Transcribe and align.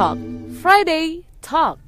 Talk, 0.00 0.16
Friday 0.62 1.26
Talk. 1.42 1.78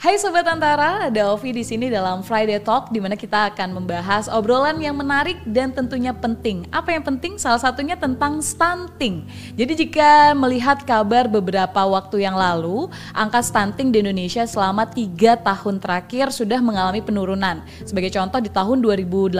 Hai 0.00 0.16
sobat 0.16 0.48
Antara, 0.48 1.12
ada 1.12 1.28
Ovi 1.28 1.52
di 1.52 1.60
sini 1.60 1.92
dalam 1.92 2.24
Friday 2.24 2.56
Talk 2.56 2.88
di 2.88 3.04
mana 3.04 3.20
kita 3.20 3.52
akan 3.52 3.76
membahas 3.76 4.32
obrolan 4.32 4.80
yang 4.80 4.96
menarik 4.96 5.36
dan 5.44 5.76
tentunya 5.76 6.16
penting. 6.16 6.64
Apa 6.72 6.96
yang 6.96 7.04
penting? 7.04 7.36
Salah 7.36 7.60
satunya 7.60 8.00
tentang 8.00 8.40
stunting. 8.40 9.28
Jadi 9.60 9.84
jika 9.84 10.32
melihat 10.32 10.88
kabar 10.88 11.28
beberapa 11.28 11.84
waktu 11.84 12.24
yang 12.24 12.32
lalu, 12.32 12.88
angka 13.12 13.44
stunting 13.44 13.92
di 13.92 14.00
Indonesia 14.00 14.40
selama 14.48 14.88
tiga 14.88 15.36
tahun 15.36 15.76
terakhir 15.84 16.32
sudah 16.32 16.64
mengalami 16.64 17.04
penurunan. 17.04 17.60
Sebagai 17.84 18.08
contoh 18.16 18.40
di 18.40 18.48
tahun 18.48 18.80
2018 18.80 19.36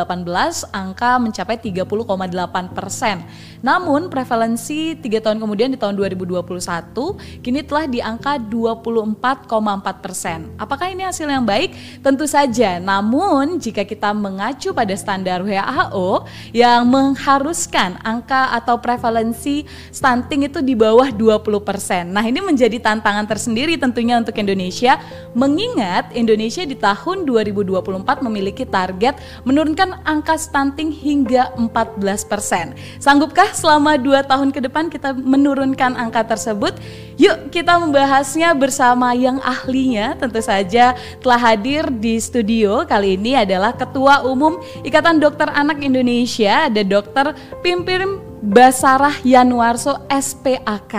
angka 0.77 1.11
mencapai 1.25 1.57
30,8 1.57 2.77
persen. 2.77 3.25
Namun 3.65 4.13
prevalensi 4.13 4.93
tiga 5.01 5.25
tahun 5.25 5.41
kemudian 5.41 5.73
di 5.73 5.81
tahun 5.81 5.97
2021 5.97 6.45
kini 7.41 7.65
telah 7.65 7.89
di 7.89 8.05
angka 8.05 8.37
24,4 8.37 10.05
persen. 10.05 10.50
Apakah 10.59 10.91
ini 10.91 11.07
hasil 11.07 11.31
yang 11.31 11.47
baik? 11.47 11.71
Tentu 12.03 12.27
saja. 12.27 12.83
Namun 12.83 13.63
jika 13.63 13.87
kita 13.87 14.11
mengacu 14.11 14.75
pada 14.75 14.93
standar 14.99 15.47
WHO 15.47 16.27
yang 16.51 16.83
mengharuskan 16.91 18.03
angka 18.03 18.51
atau 18.59 18.83
prevalensi 18.83 19.63
stunting 19.95 20.51
itu 20.51 20.59
di 20.59 20.75
bawah 20.75 21.15
20%. 21.15 22.11
Nah, 22.11 22.27
ini 22.27 22.43
menjadi 22.43 22.83
tantangan 22.83 23.31
tersendiri 23.31 23.79
tentunya 23.79 24.19
untuk 24.19 24.35
Indonesia 24.35 24.99
mengingat 25.31 26.11
Indonesia 26.17 26.67
di 26.67 26.75
tahun 26.75 27.23
2024 27.23 28.27
memiliki 28.27 28.67
target 28.67 29.15
menurunkan 29.47 30.03
angka 30.03 30.35
stunting 30.35 30.91
hingga 30.91 31.55
14%. 31.55 32.75
Sanggupkah 32.99 33.55
selama 33.55 33.95
2 33.95 34.27
tahun 34.27 34.51
ke 34.51 34.67
depan 34.67 34.91
kita 34.91 35.15
menurunkan 35.15 35.95
angka 35.95 36.27
tersebut? 36.27 36.75
Yuk 37.21 37.53
kita 37.53 37.77
membahasnya 37.77 38.57
bersama 38.57 39.13
yang 39.13 39.39
ahlinya 39.45 40.17
tentu 40.17 40.40
saja 40.41 40.97
telah 41.21 41.41
hadir 41.41 41.89
di 41.89 42.17
studio 42.21 42.85
kali 42.89 43.17
ini 43.17 43.37
adalah 43.37 43.73
Ketua 43.73 44.25
Umum 44.25 44.61
Ikatan 44.85 45.21
Dokter 45.21 45.49
Anak 45.53 45.81
Indonesia 45.85 46.69
ada 46.69 46.83
Dokter 46.85 47.33
Pimpin 47.61 48.30
Basarah 48.41 49.21
Yanuarso 49.21 50.01
SPAK. 50.09 50.95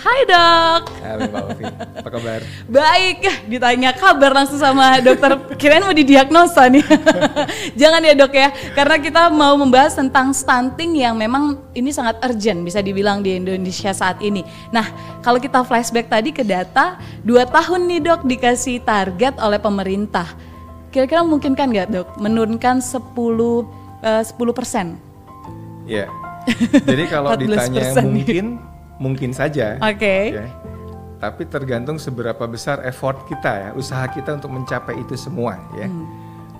Hai 0.00 0.20
dok. 0.24 0.82
Halo 1.04 1.28
Mbak 1.28 1.44
Ovi, 1.52 1.64
apa 1.68 2.08
kabar? 2.08 2.40
Baik, 2.72 3.16
ditanya 3.52 3.92
kabar 3.92 4.32
langsung 4.32 4.56
sama 4.56 4.96
dokter. 5.04 5.36
Kirain 5.60 5.84
mau 5.84 5.92
didiagnosa 5.92 6.72
nih. 6.72 6.80
Jangan 7.80 8.00
ya 8.00 8.16
dok 8.16 8.32
ya, 8.32 8.48
karena 8.72 8.96
kita 8.96 9.28
mau 9.28 9.60
membahas 9.60 9.92
tentang 9.92 10.32
stunting 10.32 10.96
yang 10.96 11.20
memang 11.20 11.60
ini 11.76 11.92
sangat 11.92 12.16
urgent 12.24 12.64
bisa 12.64 12.80
dibilang 12.80 13.20
di 13.20 13.36
Indonesia 13.36 13.92
saat 13.92 14.16
ini. 14.24 14.40
Nah, 14.72 14.88
kalau 15.20 15.36
kita 15.36 15.68
flashback 15.68 16.08
tadi 16.08 16.32
ke 16.32 16.48
data, 16.48 16.96
dua 17.20 17.44
tahun 17.44 17.92
nih 17.92 18.00
dok 18.08 18.20
dikasih 18.24 18.80
target 18.88 19.36
oleh 19.36 19.60
pemerintah. 19.60 20.32
Kira-kira 20.88 21.20
mungkin 21.20 21.52
kan 21.52 21.68
nggak 21.68 21.92
dok 21.92 22.08
menurunkan 22.16 22.80
10 22.80 23.04
uh, 23.04 24.24
10 24.24 24.32
persen? 24.56 24.96
Ya, 25.86 26.10
jadi 26.86 27.04
kalau 27.10 27.34
ditanya 27.34 27.92
mungkin, 28.02 28.46
mungkin 29.02 29.30
saja. 29.34 29.76
Oke. 29.82 29.98
Okay. 29.98 30.22
Ya. 30.38 30.46
Tapi 31.16 31.48
tergantung 31.48 31.96
seberapa 31.96 32.44
besar 32.44 32.84
effort 32.84 33.24
kita 33.26 33.52
ya, 33.52 33.70
usaha 33.72 34.04
kita 34.06 34.36
untuk 34.36 34.52
mencapai 34.52 35.00
itu 35.00 35.16
semua 35.16 35.56
ya. 35.74 35.88
Hmm. 35.88 36.06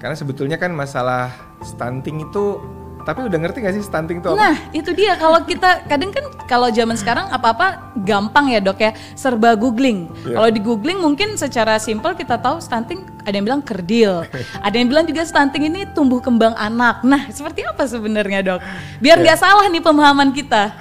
Karena 0.00 0.16
sebetulnya 0.16 0.56
kan 0.60 0.72
masalah 0.72 1.32
stunting 1.64 2.24
itu 2.24 2.60
tapi 3.06 3.22
udah 3.22 3.38
ngerti 3.38 3.62
gak 3.62 3.74
sih 3.78 3.86
stunting 3.86 4.18
itu 4.18 4.34
apa? 4.34 4.34
Nah, 4.34 4.56
itu 4.74 4.90
dia 4.90 5.14
kalau 5.14 5.38
kita 5.46 5.86
kadang 5.86 6.10
kan 6.10 6.26
kalau 6.50 6.66
zaman 6.74 6.98
sekarang 6.98 7.30
apa-apa 7.30 7.94
gampang 8.02 8.50
ya, 8.50 8.58
Dok 8.58 8.82
ya. 8.82 8.98
Serba 9.14 9.54
googling. 9.54 10.10
Yeah. 10.26 10.42
Kalau 10.42 10.50
di 10.50 10.58
googling 10.58 10.98
mungkin 10.98 11.38
secara 11.38 11.78
simpel 11.78 12.18
kita 12.18 12.42
tahu 12.42 12.58
stunting 12.58 13.06
ada 13.22 13.30
yang 13.30 13.46
bilang 13.46 13.62
kerdil. 13.62 14.26
ada 14.66 14.74
yang 14.74 14.90
bilang 14.90 15.06
juga 15.06 15.22
stunting 15.22 15.70
ini 15.70 15.86
tumbuh 15.94 16.18
kembang 16.18 16.58
anak. 16.58 17.06
Nah, 17.06 17.30
seperti 17.30 17.62
apa 17.62 17.86
sebenarnya, 17.86 18.42
Dok? 18.42 18.60
Biar 18.98 19.22
nggak 19.22 19.38
yeah. 19.38 19.46
salah 19.54 19.70
nih 19.70 19.82
pemahaman 19.86 20.34
kita. 20.34 20.74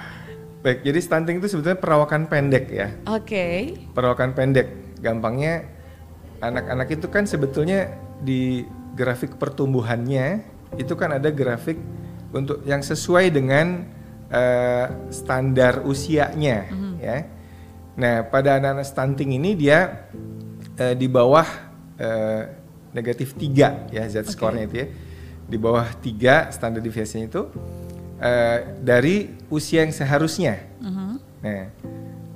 Baik, 0.66 0.82
jadi 0.82 0.98
stunting 0.98 1.38
itu 1.38 1.46
sebetulnya 1.46 1.78
perawakan 1.78 2.26
pendek 2.26 2.74
ya. 2.74 2.90
Oke. 3.06 3.22
Okay. 3.22 3.58
Perawakan 3.94 4.34
pendek. 4.34 4.98
Gampangnya 4.98 5.70
anak-anak 6.42 6.90
itu 6.90 7.06
kan 7.06 7.30
sebetulnya 7.30 7.94
di 8.18 8.66
grafik 8.98 9.38
pertumbuhannya 9.38 10.42
itu 10.82 10.98
kan 10.98 11.14
ada 11.22 11.30
grafik 11.30 11.78
untuk 12.32 12.66
yang 12.66 12.82
sesuai 12.82 13.34
dengan 13.34 13.86
uh, 14.32 14.86
standar 15.12 15.84
usianya 15.86 16.70
mm-hmm. 16.70 16.94
ya. 17.02 17.18
Nah, 17.96 18.16
pada 18.28 18.60
anak-anak 18.60 18.88
stunting 18.88 19.40
ini 19.40 19.56
dia 19.56 20.10
uh, 20.80 20.96
di 20.96 21.08
bawah 21.08 21.48
uh, 22.00 22.42
negatif 22.92 23.36
3 23.40 23.92
ya 23.92 24.04
Z 24.08 24.26
okay. 24.26 24.32
skornya 24.32 24.64
itu 24.68 24.76
ya. 24.84 24.88
Di 25.46 25.58
bawah 25.62 25.86
3 25.86 26.52
standar 26.52 26.82
deviasinya 26.82 27.26
itu 27.30 27.42
uh, 28.20 28.58
dari 28.82 29.32
usia 29.48 29.86
yang 29.86 29.94
seharusnya. 29.96 30.60
Mm-hmm. 30.82 31.12
Nah, 31.46 31.64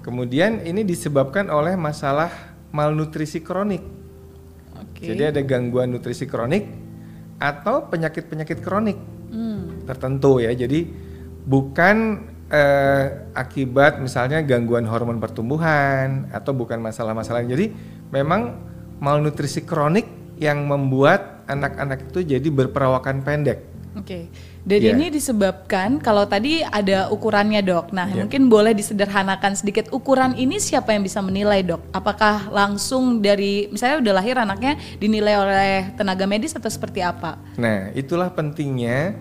kemudian 0.06 0.64
ini 0.64 0.86
disebabkan 0.86 1.50
oleh 1.50 1.76
masalah 1.76 2.32
malnutrisi 2.70 3.42
kronik. 3.42 3.82
Okay. 4.94 5.12
Jadi 5.16 5.24
ada 5.36 5.42
gangguan 5.44 5.92
nutrisi 5.92 6.28
kronik 6.28 6.68
atau 7.40 7.88
penyakit-penyakit 7.88 8.60
kronik 8.60 9.19
tertentu 9.90 10.38
ya. 10.38 10.54
Jadi 10.54 10.86
bukan 11.50 12.30
eh, 12.54 13.06
akibat 13.34 13.98
misalnya 13.98 14.46
gangguan 14.46 14.86
hormon 14.86 15.18
pertumbuhan 15.18 16.30
atau 16.30 16.54
bukan 16.54 16.78
masalah-masalah. 16.78 17.42
Jadi 17.50 17.74
memang 18.14 18.58
malnutrisi 19.02 19.66
kronik 19.66 20.38
yang 20.38 20.70
membuat 20.70 21.44
anak-anak 21.50 22.14
itu 22.14 22.38
jadi 22.38 22.48
berperawakan 22.48 23.26
pendek. 23.26 23.66
Oke. 23.98 24.06
Okay. 24.06 24.24
Dan 24.70 24.80
yeah. 24.86 24.94
ini 24.94 25.10
disebabkan 25.10 25.98
kalau 25.98 26.30
tadi 26.30 26.62
ada 26.62 27.10
ukurannya 27.10 27.64
dok. 27.66 27.90
Nah 27.90 28.06
yeah. 28.12 28.22
mungkin 28.22 28.46
boleh 28.46 28.78
disederhanakan 28.78 29.58
sedikit 29.58 29.90
ukuran 29.90 30.38
ini 30.38 30.62
siapa 30.62 30.94
yang 30.94 31.02
bisa 31.02 31.24
menilai 31.26 31.66
dok? 31.66 31.82
Apakah 31.90 32.54
langsung 32.54 33.24
dari 33.24 33.66
misalnya 33.74 33.98
udah 34.04 34.14
lahir 34.22 34.36
anaknya 34.38 34.78
dinilai 35.02 35.36
oleh 35.42 35.76
tenaga 35.98 36.30
medis 36.30 36.54
atau 36.54 36.70
seperti 36.70 37.02
apa? 37.02 37.42
Nah 37.58 37.90
itulah 37.98 38.30
pentingnya 38.30 39.18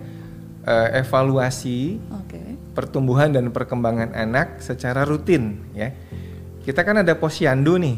uh, 0.69 0.89
evaluasi 0.93 1.97
okay. 2.13 2.53
pertumbuhan 2.77 3.33
dan 3.33 3.49
perkembangan 3.49 4.13
anak 4.13 4.61
secara 4.61 5.01
rutin 5.03 5.57
ya. 5.73 5.89
Kita 6.61 6.85
kan 6.85 7.01
ada 7.01 7.17
posyandu 7.17 7.81
nih. 7.81 7.97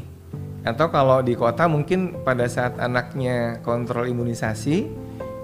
Atau 0.64 0.94
kalau 0.94 1.20
di 1.26 1.34
kota 1.36 1.66
mungkin 1.66 2.22
pada 2.22 2.46
saat 2.46 2.78
anaknya 2.78 3.60
kontrol 3.66 4.06
imunisasi 4.08 4.88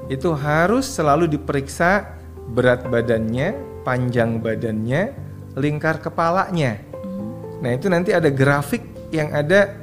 itu 0.07 0.29
harus 0.37 0.87
selalu 0.87 1.27
diperiksa 1.27 2.15
berat 2.53 2.87
badannya, 2.87 3.57
panjang 3.83 4.39
badannya, 4.39 5.11
lingkar 5.57 5.99
kepalanya. 5.99 6.79
Hmm. 7.03 7.59
Nah, 7.59 7.71
itu 7.75 7.89
nanti 7.91 8.13
ada 8.13 8.29
grafik 8.29 8.85
yang 9.11 9.33
ada 9.33 9.73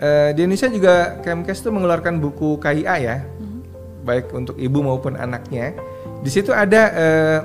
uh, 0.00 0.32
di 0.34 0.40
Indonesia 0.42 0.72
juga 0.72 0.94
Kemkes 1.22 1.62
itu 1.62 1.70
mengeluarkan 1.70 2.18
buku 2.18 2.58
KIA 2.58 2.96
ya. 2.98 3.16
Hmm. 3.22 3.62
Baik 4.02 4.32
untuk 4.34 4.56
ibu 4.56 4.80
maupun 4.80 5.14
anaknya 5.14 5.76
di 6.18 6.30
situ 6.30 6.50
ada 6.50 6.82
uh, 6.90 7.38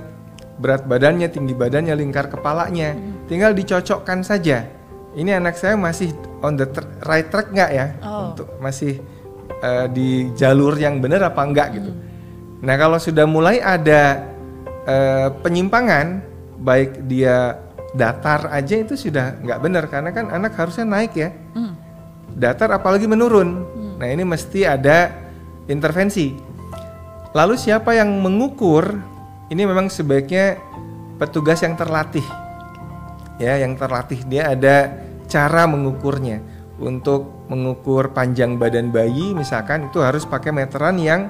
berat 0.57 0.85
badannya, 0.85 1.29
tinggi 1.29 1.53
badannya, 1.53 1.93
lingkar 1.97 2.29
kepalanya. 2.29 2.93
Hmm. 2.97 3.25
Tinggal 3.29 3.53
dicocokkan 3.53 4.25
saja. 4.25 4.65
Ini 5.13 5.37
anak 5.37 5.57
saya 5.57 5.77
masih 5.77 6.13
on 6.41 6.57
the 6.57 6.65
right 7.05 7.29
track 7.29 7.53
nggak 7.53 7.71
ya? 7.73 7.87
Oh. 8.01 8.33
Untuk 8.33 8.49
masih 8.57 8.97
uh, 9.61 9.85
di 9.89 10.33
jalur 10.33 10.73
yang 10.77 10.97
benar 10.97 11.21
apa 11.29 11.41
enggak 11.45 11.77
gitu. 11.77 11.91
hmm. 11.93 12.65
Nah 12.65 12.75
kalau 12.79 12.97
sudah 12.97 13.25
mulai 13.29 13.61
ada 13.61 14.25
uh, 14.89 15.29
penyimpangan, 15.41 16.23
baik 16.57 17.05
dia 17.05 17.61
datar 17.93 18.49
aja 18.49 18.81
itu 18.81 18.97
sudah 18.97 19.37
nggak 19.37 19.59
benar 19.61 19.85
karena 19.85 20.09
kan 20.09 20.33
anak 20.33 20.57
harusnya 20.57 20.85
naik 20.89 21.13
ya. 21.13 21.29
Hmm. 21.53 21.77
Datar 22.33 22.73
apalagi 22.73 23.05
menurun. 23.05 23.49
Hmm. 23.69 23.93
Nah 24.01 24.07
ini 24.09 24.25
mesti 24.25 24.65
ada 24.65 25.13
intervensi. 25.69 26.52
Lalu 27.33 27.57
siapa 27.57 27.97
yang 27.97 28.21
mengukur? 28.21 29.01
Ini 29.49 29.65
memang 29.65 29.89
sebaiknya 29.89 30.57
petugas 31.17 31.65
yang 31.65 31.73
terlatih. 31.73 32.25
Ya, 33.41 33.57
yang 33.57 33.73
terlatih 33.73 34.21
dia 34.29 34.53
ada 34.53 34.93
cara 35.25 35.65
mengukurnya. 35.65 36.39
Untuk 36.77 37.49
mengukur 37.49 38.13
panjang 38.13 38.57
badan 38.57 38.89
bayi 38.89 39.33
misalkan 39.33 39.89
itu 39.89 40.01
harus 40.01 40.25
pakai 40.25 40.53
meteran 40.53 40.97
yang 41.01 41.29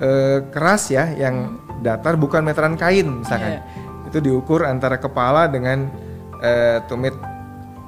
eh, 0.00 0.40
keras 0.48 0.88
ya, 0.88 1.12
yang 1.12 1.60
datar 1.84 2.16
bukan 2.16 2.44
meteran 2.44 2.76
kain 2.80 3.20
misalkan. 3.20 3.60
Yeah. 3.60 4.08
Itu 4.08 4.24
diukur 4.24 4.64
antara 4.64 4.96
kepala 4.96 5.52
dengan 5.52 5.92
eh, 6.40 6.80
tumit 6.88 7.12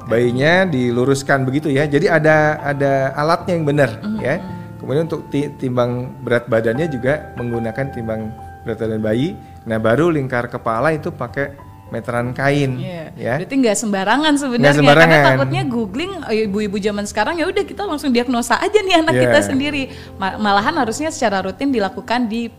bayinya 0.04 0.68
diluruskan 0.68 1.48
begitu 1.48 1.72
ya. 1.72 1.88
Jadi 1.88 2.12
ada 2.12 2.60
ada 2.60 3.16
alatnya 3.16 3.52
yang 3.56 3.64
benar 3.64 3.90
mm 4.00 4.04
-hmm. 4.04 4.20
ya 4.20 4.36
Kemudian 4.84 5.08
untuk 5.08 5.24
timbang 5.32 6.12
berat 6.20 6.44
badannya 6.44 6.86
juga 6.92 7.32
menggunakan 7.40 7.88
timbang 7.88 8.28
berat 8.68 8.78
badan 8.84 9.00
bayi. 9.00 9.32
Nah 9.64 9.80
baru 9.80 10.12
lingkar 10.12 10.52
kepala 10.52 10.92
itu 10.92 11.08
pakai 11.08 11.56
meteran 11.92 12.34
kain 12.34 12.80
yeah. 12.80 13.08
ya. 13.14 13.34
Berarti 13.38 13.54
nggak 13.60 13.76
sembarangan 13.78 14.32
sebenarnya 14.34 14.76
sembarangan. 14.82 15.10
karena 15.14 15.30
takutnya 15.36 15.62
googling 15.68 16.12
eh, 16.26 16.48
ibu-ibu 16.50 16.76
zaman 16.80 17.04
sekarang 17.06 17.38
ya 17.38 17.46
udah 17.46 17.62
kita 17.62 17.86
langsung 17.86 18.10
diagnosa 18.10 18.58
aja 18.58 18.78
nih 18.82 19.04
anak 19.04 19.14
yeah. 19.14 19.22
kita 19.28 19.38
sendiri. 19.46 19.82
Malahan 20.18 20.74
harusnya 20.74 21.08
secara 21.14 21.44
rutin 21.44 21.70
dilakukan 21.70 22.26
di 22.26 22.50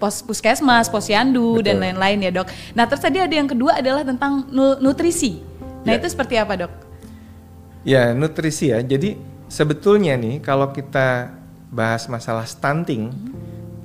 pos 0.00 0.24
puskesmas, 0.24 0.88
posyandu 0.88 1.60
Betul. 1.60 1.64
dan 1.68 1.76
lain-lain 1.76 2.18
ya, 2.24 2.30
Dok. 2.32 2.48
Nah, 2.72 2.88
terus 2.88 3.04
tadi 3.04 3.20
ada 3.20 3.36
yang 3.36 3.44
kedua 3.44 3.84
adalah 3.84 4.00
tentang 4.00 4.48
nutrisi. 4.80 5.44
Nah, 5.84 5.92
yeah. 5.92 6.00
itu 6.00 6.08
seperti 6.08 6.40
apa, 6.40 6.56
Dok? 6.56 6.72
Ya, 7.84 8.16
nutrisi 8.16 8.72
ya. 8.72 8.80
Jadi 8.80 9.20
sebetulnya 9.52 10.16
nih 10.16 10.40
kalau 10.40 10.72
kita 10.72 11.39
bahas 11.70 12.10
masalah 12.10 12.44
stunting, 12.44 13.14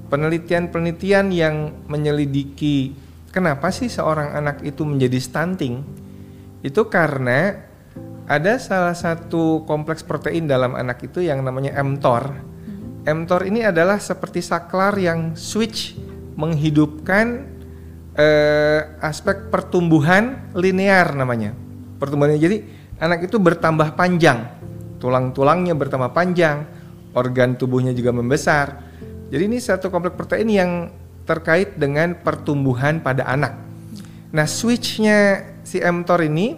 penelitian-penelitian 0.10 1.30
yang 1.30 1.86
menyelidiki 1.86 3.06
kenapa 3.36 3.68
sih 3.68 3.92
seorang 3.92 4.32
anak 4.32 4.64
itu 4.64 4.88
menjadi 4.88 5.20
stunting? 5.20 5.84
Itu 6.64 6.88
karena 6.88 7.60
ada 8.26 8.58
salah 8.58 8.96
satu 8.96 9.68
kompleks 9.70 10.02
protein 10.02 10.48
dalam 10.48 10.74
anak 10.74 11.04
itu 11.04 11.20
yang 11.20 11.44
namanya 11.44 11.76
mTOR. 11.84 12.56
mTOR 13.06 13.46
ini 13.46 13.62
adalah 13.62 14.02
seperti 14.02 14.42
saklar 14.42 14.98
yang 14.98 15.38
switch 15.38 15.94
menghidupkan 16.34 17.46
eh, 18.18 18.82
aspek 19.04 19.54
pertumbuhan 19.54 20.50
linear 20.58 21.14
namanya. 21.14 21.54
Pertumbuhannya 22.02 22.42
jadi 22.42 22.58
anak 22.98 23.30
itu 23.30 23.38
bertambah 23.38 23.94
panjang, 23.94 24.50
tulang-tulangnya 24.98 25.78
bertambah 25.78 26.18
panjang, 26.18 26.66
organ 27.16 27.56
tubuhnya 27.56 27.96
juga 27.96 28.12
membesar. 28.12 28.84
Jadi 29.32 29.44
ini 29.48 29.58
satu 29.58 29.90
kompleks 29.90 30.16
protein 30.16 30.50
yang 30.52 30.72
terkait 31.26 31.76
dengan 31.76 32.14
pertumbuhan 32.14 33.02
pada 33.02 33.26
anak. 33.26 33.58
Nah, 34.30 34.46
switchnya 34.46 35.50
si 35.66 35.82
mTOR 35.82 36.28
ini 36.30 36.56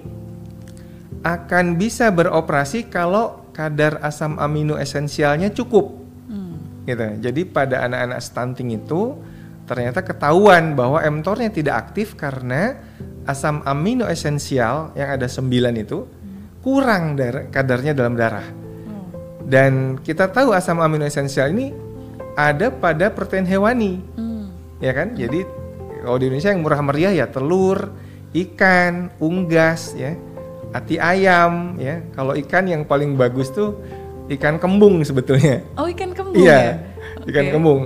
akan 1.24 1.80
bisa 1.80 2.12
beroperasi 2.12 2.92
kalau 2.92 3.48
kadar 3.56 4.04
asam 4.04 4.36
amino 4.38 4.76
esensialnya 4.76 5.50
cukup. 5.56 5.96
Hmm. 6.28 6.84
Gitu. 6.84 7.24
Jadi 7.24 7.42
pada 7.48 7.88
anak-anak 7.88 8.20
stunting 8.20 8.76
itu 8.76 9.16
ternyata 9.68 10.04
ketahuan 10.04 10.76
bahwa 10.76 11.00
mTOR-nya 11.04 11.52
tidak 11.52 11.76
aktif 11.88 12.16
karena 12.20 12.80
asam 13.28 13.64
amino 13.68 14.08
esensial 14.08 14.96
yang 14.96 15.16
ada 15.20 15.28
9 15.28 15.44
itu 15.76 16.08
kurang 16.64 17.16
darah, 17.20 17.48
kadarnya 17.52 17.96
dalam 17.96 18.16
darah. 18.16 18.67
Dan 19.48 19.96
kita 20.04 20.28
tahu 20.28 20.52
asam 20.52 20.84
amino 20.84 21.08
esensial 21.08 21.56
ini 21.56 21.72
ada 22.36 22.68
pada 22.68 23.08
protein 23.08 23.48
hewani. 23.48 24.04
Hmm 24.20 24.38
ya 24.82 24.92
kan? 24.94 25.14
Jadi 25.18 25.46
kalau 26.02 26.18
di 26.22 26.26
Indonesia 26.30 26.52
yang 26.54 26.62
murah 26.64 26.82
meriah 26.82 27.14
ya 27.14 27.26
telur, 27.28 27.92
ikan, 28.34 29.10
unggas, 29.18 29.98
ya, 29.98 30.16
hati 30.72 31.02
ayam, 31.02 31.76
ya. 31.82 32.02
Kalau 32.14 32.38
ikan 32.38 32.66
yang 32.70 32.82
paling 32.86 33.18
bagus 33.18 33.52
tuh 33.52 33.78
ikan 34.32 34.62
kembung 34.62 35.02
sebetulnya. 35.04 35.64
Oh 35.80 35.90
ikan 35.90 36.14
kembung 36.14 36.44
iya, 36.44 36.58
ya? 36.58 36.74
ikan 37.28 37.46
okay. 37.50 37.54
kembung. 37.54 37.84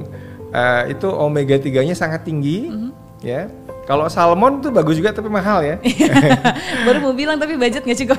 Uh, 0.52 0.84
itu 0.92 1.08
omega 1.08 1.56
3-nya 1.56 1.96
sangat 1.96 2.28
tinggi, 2.28 2.68
mm 2.68 2.76
-hmm. 2.76 2.92
ya. 3.24 3.48
Kalau 3.90 4.06
salmon 4.14 4.62
tuh 4.62 4.70
bagus 4.70 5.02
juga 5.02 5.10
tapi 5.10 5.28
mahal 5.28 5.66
ya. 5.66 5.76
Baru 6.86 7.02
mau 7.02 7.14
bilang 7.18 7.42
tapi 7.42 7.58
budget 7.58 7.82
nggak 7.82 8.00
cukup. 8.06 8.18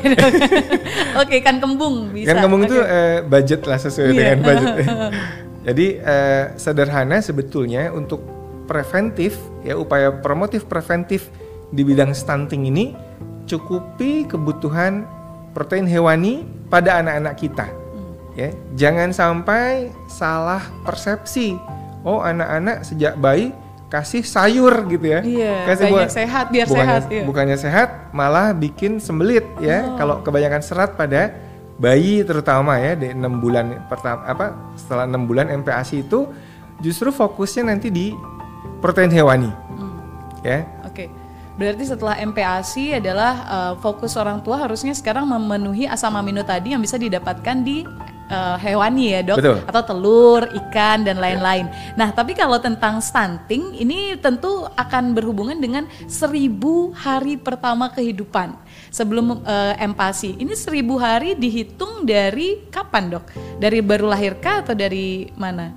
Oke, 1.22 1.38
ikan 1.38 1.62
kembung 1.62 2.10
bisa. 2.10 2.34
Ikan 2.34 2.36
kembung 2.42 2.62
okay. 2.66 2.74
itu 2.74 2.78
uh, 2.82 2.86
eh, 2.90 3.16
budget 3.22 3.60
lah 3.70 3.78
sesuai 3.78 4.10
yeah. 4.10 4.16
dengan 4.18 4.38
budget. 4.42 4.74
Jadi 5.70 5.86
uh, 6.02 6.44
sederhana 6.58 7.22
sebetulnya 7.22 7.94
untuk 7.94 8.26
preventif 8.66 9.38
ya 9.62 9.78
upaya 9.78 10.10
promotif 10.10 10.66
preventif 10.66 11.30
di 11.70 11.86
bidang 11.86 12.10
stunting 12.10 12.66
ini 12.66 12.98
cukupi 13.46 14.26
kebutuhan 14.26 15.06
protein 15.54 15.86
hewani 15.86 16.42
pada 16.66 16.98
anak-anak 16.98 17.38
kita. 17.38 17.66
Hmm. 17.70 18.12
Ya, 18.34 18.50
jangan 18.74 19.14
sampai 19.14 19.94
salah 20.10 20.62
persepsi. 20.82 21.54
Oh, 22.02 22.18
anak-anak 22.18 22.82
sejak 22.82 23.14
bayi 23.22 23.54
kasih 23.92 24.24
sayur 24.24 24.88
gitu 24.88 25.04
ya. 25.04 25.20
Iya, 25.20 25.68
kasih 25.68 25.84
buat 25.92 26.08
sehat 26.08 26.46
biar 26.48 26.64
bukannya, 26.64 26.88
sehat 26.88 27.02
iya. 27.12 27.22
Bukannya 27.28 27.58
sehat, 27.60 27.88
malah 28.16 28.56
bikin 28.56 28.96
sembelit 28.96 29.44
ya. 29.60 29.84
Oh. 29.84 30.00
Kalau 30.00 30.14
kebanyakan 30.24 30.64
serat 30.64 30.96
pada 30.96 31.36
bayi 31.76 32.24
terutama 32.24 32.80
ya 32.80 32.96
di 32.96 33.12
enam 33.12 33.36
bulan 33.42 33.84
pertama 33.92 34.24
apa 34.24 34.56
setelah 34.80 35.04
enam 35.04 35.28
bulan 35.28 35.50
MPASI 35.50 36.08
itu 36.08 36.30
justru 36.80 37.12
fokusnya 37.12 37.68
nanti 37.68 37.92
di 37.92 38.16
protein 38.80 39.12
hewani. 39.12 39.52
Hmm. 39.52 40.00
Ya. 40.40 40.64
Oke. 40.88 41.04
Okay. 41.04 41.08
Berarti 41.52 41.84
setelah 41.84 42.16
MPASI 42.16 42.96
adalah 42.96 43.32
uh, 43.44 43.72
fokus 43.84 44.16
orang 44.16 44.40
tua 44.40 44.56
harusnya 44.56 44.96
sekarang 44.96 45.28
memenuhi 45.28 45.84
asam 45.84 46.16
amino 46.16 46.40
tadi 46.40 46.72
yang 46.72 46.80
bisa 46.80 46.96
didapatkan 46.96 47.60
di 47.60 47.84
uh, 48.32 48.56
hewani 48.56 49.12
ya 49.12 49.20
dok, 49.20 49.38
Betul. 49.38 49.58
atau 49.68 49.82
telur, 49.84 50.42
ikan 50.48 51.04
dan 51.04 51.20
lain-lain. 51.20 51.68
Ya. 51.68 51.94
Nah 52.00 52.08
tapi 52.16 52.32
kalau 52.32 52.56
tentang 52.56 53.04
stunting 53.04 53.76
ini 53.76 54.16
tentu 54.16 54.64
akan 54.72 55.12
berhubungan 55.12 55.60
dengan 55.60 55.84
seribu 56.08 56.96
hari 56.96 57.36
pertama 57.36 57.92
kehidupan 57.92 58.56
sebelum 58.88 59.44
uh, 59.44 59.74
MPASI. 59.76 60.40
Ini 60.40 60.56
seribu 60.56 60.96
hari 60.96 61.36
dihitung 61.36 62.08
dari 62.08 62.64
kapan 62.72 63.20
dok? 63.20 63.24
Dari 63.60 63.84
baru 63.84 64.08
lahirkah 64.08 64.64
atau 64.64 64.72
dari 64.72 65.28
mana? 65.36 65.70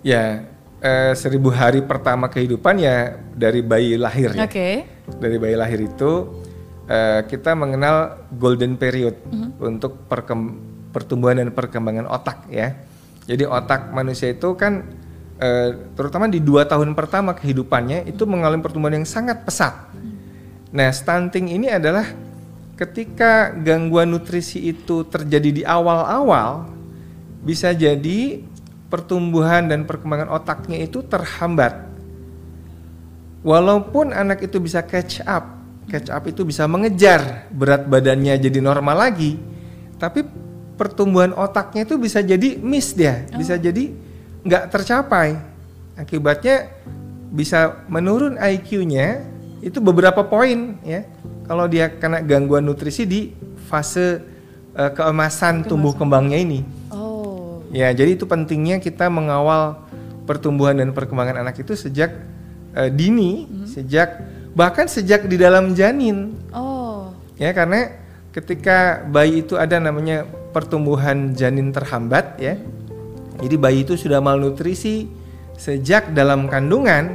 Ya 0.00 0.48
eh, 0.82 1.12
seribu 1.14 1.50
hari 1.50 1.82
pertama 1.82 2.30
kehidupan 2.30 2.78
ya 2.78 3.18
dari 3.34 3.60
bayi 3.62 3.98
lahir 3.98 4.34
ya. 4.34 4.46
Oke. 4.46 4.50
Okay. 4.50 4.74
Dari 5.18 5.36
bayi 5.40 5.56
lahir 5.58 5.80
itu 5.82 6.42
eh, 6.86 7.20
kita 7.26 7.54
mengenal 7.58 8.28
golden 8.38 8.78
period 8.78 9.18
mm 9.26 9.34
-hmm. 9.34 9.50
untuk 9.58 10.06
pertumbuhan 10.90 11.38
dan 11.38 11.50
perkembangan 11.52 12.08
otak 12.08 12.48
ya. 12.48 12.74
Jadi 13.28 13.44
otak 13.44 13.92
manusia 13.92 14.32
itu 14.32 14.56
kan 14.56 14.84
eh, 15.36 15.92
terutama 15.94 16.26
di 16.26 16.40
dua 16.40 16.64
tahun 16.64 16.96
pertama 16.96 17.36
kehidupannya 17.36 18.08
itu 18.08 18.24
mengalami 18.24 18.64
pertumbuhan 18.64 19.00
yang 19.02 19.08
sangat 19.08 19.44
pesat. 19.44 19.74
Nah 20.72 20.88
stunting 20.92 21.52
ini 21.52 21.68
adalah 21.68 22.08
ketika 22.78 23.50
gangguan 23.58 24.08
nutrisi 24.08 24.70
itu 24.70 25.02
terjadi 25.08 25.50
di 25.50 25.62
awal-awal 25.66 26.70
bisa 27.42 27.74
jadi 27.74 28.42
pertumbuhan 28.88 29.68
dan 29.68 29.84
perkembangan 29.84 30.32
otaknya 30.32 30.80
itu 30.80 31.04
terhambat. 31.04 31.88
Walaupun 33.44 34.10
anak 34.10 34.42
itu 34.42 34.58
bisa 34.58 34.82
catch 34.82 35.22
up, 35.22 35.44
catch 35.86 36.10
up 36.10 36.24
itu 36.26 36.42
bisa 36.42 36.66
mengejar 36.66 37.46
berat 37.54 37.86
badannya 37.86 38.34
jadi 38.34 38.58
normal 38.58 39.08
lagi, 39.08 39.38
tapi 39.96 40.26
pertumbuhan 40.78 41.34
otaknya 41.34 41.82
itu 41.82 41.98
bisa 41.98 42.22
jadi 42.22 42.56
miss 42.62 42.94
dia, 42.94 43.26
oh. 43.28 43.36
bisa 43.36 43.58
jadi 43.58 43.90
nggak 44.46 44.64
tercapai. 44.70 45.36
Akibatnya 45.98 46.70
bisa 47.34 47.82
menurun 47.90 48.38
IQ-nya 48.38 49.26
itu 49.58 49.82
beberapa 49.82 50.22
poin 50.22 50.78
ya. 50.86 51.02
Kalau 51.50 51.66
dia 51.66 51.90
kena 51.90 52.22
gangguan 52.22 52.62
nutrisi 52.62 53.02
di 53.02 53.34
fase 53.66 54.22
uh, 54.78 54.92
keemasan 54.94 55.66
tumbuh 55.66 55.96
kembangnya 55.96 56.38
ini. 56.38 56.60
Ya, 57.68 57.92
jadi 57.92 58.16
itu 58.16 58.24
pentingnya 58.24 58.80
kita 58.80 59.12
mengawal 59.12 59.76
pertumbuhan 60.24 60.76
dan 60.80 60.92
perkembangan 60.96 61.44
anak 61.44 61.60
itu 61.60 61.76
sejak 61.76 62.16
uh, 62.72 62.88
dini, 62.88 63.44
hmm. 63.44 63.68
sejak 63.68 64.24
bahkan 64.56 64.88
sejak 64.88 65.28
di 65.28 65.36
dalam 65.36 65.76
janin. 65.76 66.36
Oh. 66.52 67.12
Ya, 67.36 67.52
karena 67.52 67.92
ketika 68.32 69.04
bayi 69.04 69.44
itu 69.44 69.56
ada 69.60 69.76
namanya 69.76 70.24
pertumbuhan 70.50 71.36
janin 71.36 71.70
terhambat 71.70 72.40
ya. 72.40 72.56
Jadi 73.38 73.54
bayi 73.54 73.86
itu 73.86 73.94
sudah 73.94 74.18
malnutrisi 74.18 75.06
sejak 75.54 76.10
dalam 76.10 76.50
kandungan, 76.50 77.14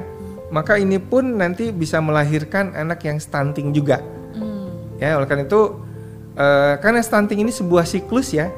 maka 0.51 0.79
ini 0.79 0.99
pun 0.99 1.35
nanti 1.35 1.71
bisa 1.75 1.99
melahirkan 1.99 2.71
anak 2.75 3.03
yang 3.03 3.19
stunting 3.19 3.75
juga. 3.75 3.99
Hmm. 4.35 4.97
Ya, 5.03 5.19
oleh 5.19 5.27
karena 5.27 5.43
itu 5.43 5.83
uh, 6.39 6.79
karena 6.79 7.03
stunting 7.03 7.43
ini 7.43 7.51
sebuah 7.51 7.83
siklus 7.83 8.31
ya 8.31 8.51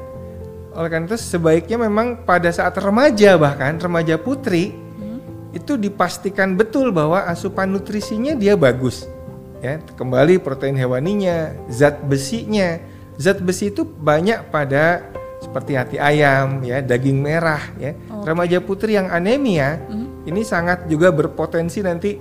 oleh 0.76 0.92
karena 0.92 1.08
itu 1.08 1.16
sebaiknya 1.16 1.80
memang 1.88 2.28
pada 2.28 2.52
saat 2.52 2.76
remaja 2.76 3.40
bahkan 3.40 3.80
remaja 3.80 4.20
putri 4.20 4.76
hmm. 4.76 5.56
itu 5.56 5.80
dipastikan 5.80 6.52
betul 6.52 6.92
bahwa 6.92 7.24
asupan 7.24 7.72
nutrisinya 7.72 8.36
dia 8.36 8.52
bagus. 8.54 9.08
Ya, 9.64 9.80
kembali 9.96 10.36
protein 10.44 10.76
hewaninya, 10.76 11.56
zat 11.72 12.04
besinya. 12.04 12.76
Zat 13.16 13.40
besi 13.40 13.72
itu 13.72 13.82
banyak 13.84 14.52
pada 14.52 15.04
seperti 15.40 15.72
hati 15.76 15.96
ayam, 16.00 16.64
ya, 16.64 16.80
daging 16.80 17.20
merah, 17.20 17.60
ya. 17.76 17.92
Okay. 17.92 18.24
Remaja 18.24 18.58
putri 18.64 18.96
yang 18.96 19.08
anemia 19.12 19.80
hmm. 19.88 20.28
ini 20.28 20.42
sangat 20.42 20.88
juga 20.88 21.12
berpotensi 21.12 21.84
nanti 21.84 22.16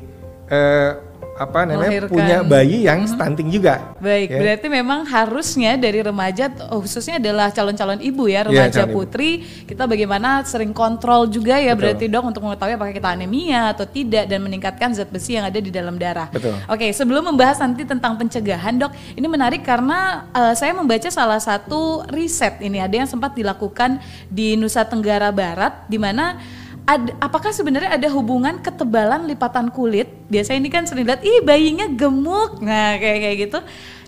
eh, 0.52 0.92
apa 1.36 1.68
namanya 1.68 2.08
Melahirkan. 2.08 2.16
punya 2.16 2.38
bayi 2.48 2.88
yang 2.88 3.04
stunting 3.04 3.52
juga. 3.52 3.92
Baik, 4.00 4.32
ya. 4.32 4.40
berarti 4.40 4.68
memang 4.72 5.04
harusnya 5.04 5.76
dari 5.76 6.00
remaja 6.00 6.48
oh, 6.72 6.80
khususnya 6.80 7.20
adalah 7.20 7.52
calon-calon 7.52 8.00
ibu 8.00 8.32
ya, 8.32 8.48
iya, 8.48 8.48
remaja 8.48 8.84
ya, 8.88 8.90
putri, 8.90 9.44
ibu. 9.44 9.68
kita 9.68 9.84
bagaimana 9.84 10.48
sering 10.48 10.72
kontrol 10.72 11.28
juga 11.28 11.60
ya 11.60 11.76
Betul. 11.76 11.80
berarti 11.84 12.06
dok 12.08 12.24
untuk 12.32 12.42
mengetahui 12.48 12.74
apakah 12.80 12.94
kita 12.96 13.10
anemia 13.12 13.76
atau 13.76 13.84
tidak 13.84 14.32
dan 14.32 14.40
meningkatkan 14.40 14.96
zat 14.96 15.12
besi 15.12 15.36
yang 15.36 15.44
ada 15.44 15.60
di 15.60 15.68
dalam 15.68 16.00
darah. 16.00 16.32
Betul. 16.32 16.56
Oke, 16.72 16.88
sebelum 16.96 17.28
membahas 17.28 17.60
nanti 17.60 17.84
tentang 17.84 18.16
pencegahan, 18.16 18.80
Dok, 18.80 18.96
ini 19.20 19.28
menarik 19.28 19.68
karena 19.68 20.32
uh, 20.32 20.56
saya 20.56 20.72
membaca 20.72 21.12
salah 21.12 21.44
satu 21.44 22.08
riset 22.16 22.64
ini 22.64 22.80
ada 22.80 22.96
yang 22.96 23.10
sempat 23.12 23.36
dilakukan 23.36 24.00
di 24.32 24.56
Nusa 24.56 24.88
Tenggara 24.88 25.36
Barat 25.36 25.84
di 25.92 26.00
mana 26.00 26.40
ad, 26.86 27.18
apakah 27.18 27.50
sebenarnya 27.50 27.98
ada 27.98 28.08
hubungan 28.14 28.62
ketebalan 28.62 29.26
lipatan 29.26 29.74
kulit? 29.74 30.10
Biasanya 30.30 30.58
ini 30.62 30.70
kan 30.70 30.86
sering 30.86 31.10
lihat, 31.10 31.22
ih 31.26 31.42
bayinya 31.42 31.90
gemuk, 31.90 32.62
nah 32.62 32.96
kayak 32.98 33.20
kayak 33.22 33.38
gitu. 33.50 33.60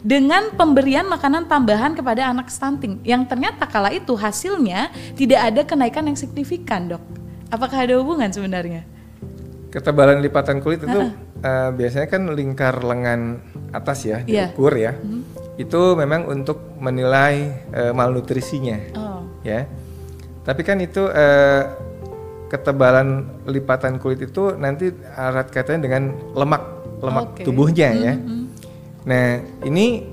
Dengan 0.06 0.54
pemberian 0.54 1.10
makanan 1.10 1.50
tambahan 1.50 1.98
kepada 1.98 2.30
anak 2.30 2.54
stunting, 2.54 3.02
yang 3.02 3.26
ternyata 3.26 3.66
kala 3.66 3.90
itu 3.90 4.14
hasilnya 4.14 4.94
tidak 5.18 5.40
ada 5.42 5.62
kenaikan 5.66 6.06
yang 6.06 6.16
signifikan, 6.16 6.86
dok. 6.96 7.04
Apakah 7.50 7.90
ada 7.90 7.98
hubungan 7.98 8.30
sebenarnya? 8.30 8.86
Ketebalan 9.74 10.24
lipatan 10.24 10.64
kulit 10.64 10.86
itu 10.86 10.96
uh 10.96 11.28
uh, 11.44 11.70
biasanya 11.74 12.08
kan 12.10 12.24
lingkar 12.34 12.82
lengan 12.82 13.42
atas 13.76 14.08
ya 14.08 14.24
yeah. 14.26 14.50
diukur 14.50 14.74
ya. 14.74 14.96
Mm 14.96 15.06
-hmm. 15.06 15.22
Itu 15.58 15.98
memang 15.98 16.30
untuk 16.30 16.78
menilai 16.78 17.66
uh, 17.74 17.94
malnutrisinya, 17.94 18.78
oh. 18.94 19.22
ya. 19.42 19.66
Tapi 20.46 20.62
kan 20.64 20.78
itu 20.80 21.04
uh, 21.04 21.64
ketebalan 22.48 23.28
lipatan 23.48 24.00
kulit 24.00 24.24
itu 24.24 24.56
nanti 24.56 24.92
erat 25.16 25.52
kaitannya 25.52 25.82
dengan 25.84 26.04
lemak 26.32 26.64
lemak 27.04 27.26
okay. 27.38 27.46
tubuhnya 27.46 27.90
ya. 27.94 28.14
mm 28.16 28.24
-hmm. 28.24 28.44
Nah 29.08 29.26
ini 29.64 30.04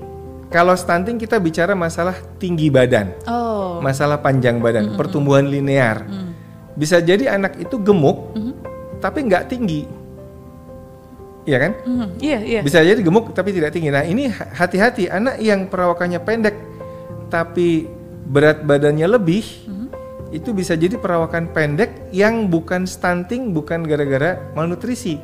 kalau 0.47 0.71
stunting 0.77 1.19
kita 1.19 1.35
bicara 1.41 1.75
masalah 1.75 2.15
tinggi 2.39 2.71
badan, 2.71 3.11
oh. 3.27 3.83
masalah 3.83 4.21
panjang 4.21 4.61
badan, 4.61 4.87
mm 4.87 4.89
-hmm. 4.93 4.99
pertumbuhan 4.99 5.43
linear. 5.49 6.05
Mm. 6.07 6.31
Bisa 6.79 7.03
jadi 7.03 7.35
anak 7.35 7.59
itu 7.59 7.75
gemuk, 7.81 8.31
mm 8.31 8.39
-hmm. 8.39 8.53
tapi 9.03 9.19
nggak 9.27 9.51
tinggi, 9.51 9.83
iya 11.49 11.57
kan? 11.59 11.71
Mm 11.83 11.95
-hmm. 11.97 12.09
yeah, 12.21 12.41
Yeah. 12.45 12.63
Bisa 12.63 12.79
jadi 12.85 13.01
gemuk 13.01 13.33
tapi 13.35 13.51
tidak 13.51 13.73
tinggi. 13.75 13.89
Nah 13.91 14.05
ini 14.05 14.29
hati-hati 14.31 15.09
anak 15.09 15.41
yang 15.41 15.67
perawakannya 15.67 16.21
pendek 16.23 16.55
tapi 17.27 17.89
berat 18.25 18.63
badannya 18.63 19.05
lebih. 19.11 19.64
Itu 20.35 20.51
bisa 20.51 20.75
jadi 20.75 20.99
perawakan 20.99 21.55
pendek 21.55 22.11
yang 22.11 22.51
bukan 22.51 22.83
stunting, 22.83 23.55
bukan 23.55 23.87
gara-gara 23.87 24.51
malnutrisi. 24.51 25.15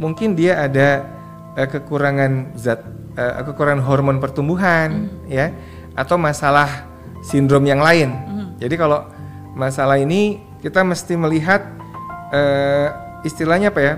Mungkin 0.00 0.32
dia 0.32 0.64
ada 0.64 1.04
uh, 1.52 1.68
kekurangan 1.68 2.56
zat, 2.56 2.80
uh, 3.20 3.44
kekurangan 3.44 3.84
hormon 3.84 4.24
pertumbuhan, 4.24 5.12
mm. 5.12 5.28
ya, 5.28 5.52
atau 5.92 6.16
masalah 6.16 6.88
sindrom 7.20 7.68
yang 7.68 7.84
lain. 7.84 8.08
Mm. 8.08 8.46
Jadi 8.56 8.74
kalau 8.80 9.04
masalah 9.52 10.00
ini 10.00 10.40
kita 10.64 10.80
mesti 10.80 11.12
melihat 11.12 11.60
uh, 12.32 13.20
istilahnya 13.20 13.68
apa 13.68 13.80
ya? 13.84 13.94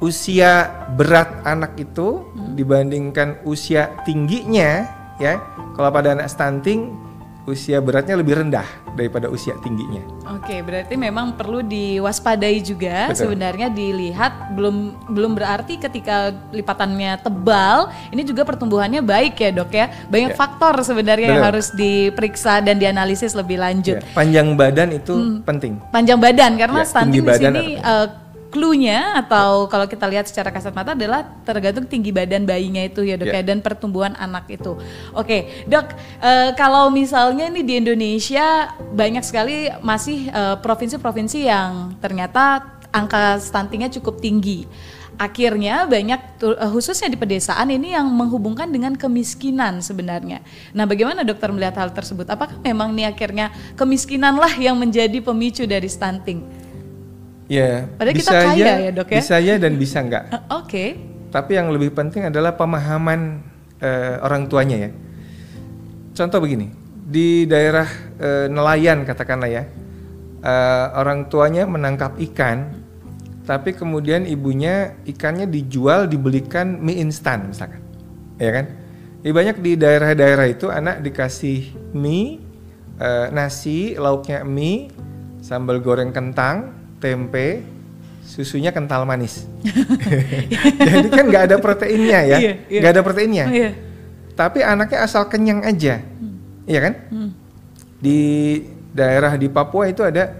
Usia 0.00 0.72
berat 0.96 1.44
anak 1.44 1.76
itu 1.76 2.32
mm. 2.32 2.56
dibandingkan 2.56 3.44
usia 3.44 3.92
tingginya, 4.08 4.88
ya. 5.20 5.36
Kalau 5.76 5.92
pada 5.92 6.16
anak 6.16 6.32
stunting 6.32 7.03
usia 7.44 7.76
beratnya 7.76 8.16
lebih 8.16 8.40
rendah 8.40 8.64
daripada 8.96 9.28
usia 9.28 9.52
tingginya. 9.60 10.00
Oke, 10.32 10.64
berarti 10.64 10.96
memang 10.96 11.36
perlu 11.36 11.60
diwaspadai 11.60 12.64
juga 12.64 13.12
Betul. 13.12 13.28
sebenarnya 13.28 13.68
dilihat 13.68 14.56
belum 14.56 15.08
belum 15.12 15.36
berarti 15.36 15.76
ketika 15.76 16.32
lipatannya 16.56 17.20
tebal, 17.20 17.92
ini 18.08 18.24
juga 18.24 18.48
pertumbuhannya 18.48 19.04
baik 19.04 19.36
ya, 19.36 19.50
Dok 19.52 19.72
ya. 19.76 19.86
Banyak 20.08 20.32
ya. 20.32 20.36
faktor 20.36 20.74
sebenarnya 20.80 21.28
Betul. 21.28 21.36
yang 21.36 21.44
harus 21.44 21.68
diperiksa 21.76 22.64
dan 22.64 22.80
dianalisis 22.80 23.36
lebih 23.36 23.60
lanjut. 23.60 24.00
Ya. 24.00 24.08
Panjang 24.16 24.56
badan 24.56 24.88
itu 24.96 25.12
hmm. 25.12 25.44
penting. 25.44 25.72
Panjang 25.92 26.16
badan 26.16 26.56
karena 26.56 26.80
ya, 26.80 26.88
stunting 26.88 27.24
di 27.28 27.34
sini 27.36 27.66
clue-nya 28.54 29.18
atau 29.26 29.66
kalau 29.66 29.90
kita 29.90 30.06
lihat 30.06 30.30
secara 30.30 30.54
kasat 30.54 30.70
mata 30.70 30.94
adalah 30.94 31.26
tergantung 31.42 31.90
tinggi 31.90 32.14
badan 32.14 32.46
bayinya 32.46 32.86
itu 32.86 33.02
ya 33.02 33.18
dok 33.18 33.34
yeah. 33.34 33.42
ya 33.42 33.50
dan 33.50 33.58
pertumbuhan 33.58 34.14
anak 34.14 34.46
itu. 34.46 34.78
Oke 35.10 35.66
dok, 35.66 35.90
uh, 36.22 36.54
kalau 36.54 36.86
misalnya 36.94 37.50
ini 37.50 37.66
di 37.66 37.82
Indonesia 37.82 38.70
banyak 38.94 39.26
sekali 39.26 39.74
masih 39.82 40.30
provinsi 40.62 40.84
provinsi-provinsi 40.84 41.48
yang 41.48 41.96
ternyata 41.96 42.60
angka 42.92 43.40
stuntingnya 43.40 43.88
cukup 43.98 44.20
tinggi. 44.20 44.68
Akhirnya 45.16 45.88
banyak 45.88 46.44
uh, 46.44 46.70
khususnya 46.70 47.08
di 47.08 47.16
pedesaan 47.16 47.72
ini 47.72 47.96
yang 47.96 48.04
menghubungkan 48.12 48.68
dengan 48.68 48.92
kemiskinan 48.92 49.80
sebenarnya. 49.80 50.44
Nah, 50.76 50.84
bagaimana 50.84 51.24
dokter 51.24 51.48
melihat 51.54 51.80
hal 51.80 51.90
tersebut? 51.94 52.28
Apakah 52.28 52.60
memang 52.60 52.92
nih 52.92 53.08
akhirnya 53.08 53.48
kemiskinanlah 53.80 54.54
yang 54.60 54.76
menjadi 54.76 55.18
pemicu 55.24 55.64
dari 55.64 55.88
stunting? 55.88 56.63
Ya, 57.44 57.84
Padahal 58.00 58.16
bisa 58.16 58.32
kita 58.32 58.40
kaya 58.40 58.64
ya, 58.64 58.74
ya 58.88 58.90
dok 58.96 59.08
ya. 59.12 59.18
Bisa 59.20 59.36
ya 59.36 59.54
dan 59.60 59.72
bisa 59.76 59.98
enggak. 60.00 60.24
Oke. 60.32 60.64
Okay. 60.64 60.88
Tapi 61.28 61.58
yang 61.58 61.68
lebih 61.74 61.90
penting 61.92 62.30
adalah 62.30 62.54
pemahaman 62.54 63.42
uh, 63.82 64.22
orang 64.22 64.46
tuanya 64.46 64.88
ya. 64.88 64.90
Contoh 66.14 66.38
begini, 66.38 66.70
di 67.04 67.42
daerah 67.44 67.90
uh, 68.22 68.46
nelayan 68.46 69.02
katakanlah 69.02 69.50
ya, 69.50 69.66
uh, 70.46 70.94
orang 70.94 71.26
tuanya 71.26 71.66
menangkap 71.66 72.14
ikan, 72.30 72.78
tapi 73.42 73.74
kemudian 73.74 74.30
ibunya 74.30 74.94
ikannya 75.02 75.50
dijual 75.50 76.06
dibelikan 76.06 76.78
mie 76.78 77.02
instan 77.02 77.50
misalkan, 77.50 77.82
ya 78.38 78.54
kan? 78.54 78.70
Di 79.26 79.34
banyak 79.34 79.58
di 79.58 79.74
daerah-daerah 79.74 80.46
itu 80.46 80.70
anak 80.70 81.02
dikasih 81.02 81.92
mie, 81.98 82.38
uh, 83.02 83.26
nasi, 83.34 83.98
lauknya 83.98 84.46
mie, 84.46 84.86
sambal 85.42 85.82
goreng 85.82 86.14
kentang, 86.14 86.83
tempe, 87.04 87.60
susunya 88.24 88.72
kental 88.72 89.04
manis. 89.04 89.44
Jadi 90.88 91.08
kan 91.12 91.24
nggak 91.28 91.44
ada 91.52 91.56
proteinnya 91.60 92.20
ya, 92.24 92.38
iya, 92.40 92.52
iya. 92.72 92.80
nggak 92.80 92.92
ada 92.96 93.02
proteinnya. 93.04 93.46
Iya. 93.52 93.70
Tapi 94.34 94.64
anaknya 94.64 95.04
asal 95.04 95.28
kenyang 95.28 95.60
aja, 95.62 96.00
hmm. 96.00 96.66
iya 96.66 96.80
kan? 96.80 96.94
Hmm. 97.12 97.30
Di 98.00 98.18
daerah 98.96 99.36
di 99.36 99.46
Papua 99.52 99.86
itu 99.86 100.02
ada 100.02 100.32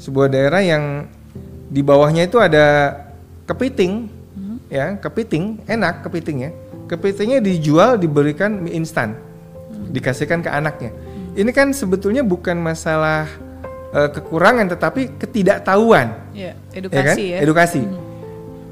sebuah 0.00 0.32
daerah 0.32 0.64
yang 0.64 1.06
di 1.68 1.84
bawahnya 1.84 2.26
itu 2.26 2.40
ada 2.40 2.96
kepiting, 3.46 4.08
hmm. 4.08 4.58
ya 4.72 4.96
kepiting 4.96 5.60
enak 5.68 6.02
kepitingnya. 6.02 6.50
Kepitingnya 6.88 7.44
dijual 7.44 8.00
diberikan 8.00 8.64
mie 8.64 8.74
instan, 8.74 9.14
hmm. 9.14 9.92
dikasihkan 9.92 10.42
ke 10.42 10.50
anaknya. 10.50 10.90
Hmm. 10.90 11.38
Ini 11.38 11.50
kan 11.54 11.70
sebetulnya 11.70 12.26
bukan 12.26 12.58
masalah 12.58 13.30
uh, 13.92 14.08
kekurangan 14.12 14.66
tetapi 14.68 15.18
ketidaktahuan. 15.20 16.32
Ya, 16.36 16.52
edukasi 16.74 17.02
ya. 17.02 17.12
Kan? 17.12 17.16
ya. 17.18 17.38
Edukasi. 17.44 17.80
Hmm. 17.84 18.00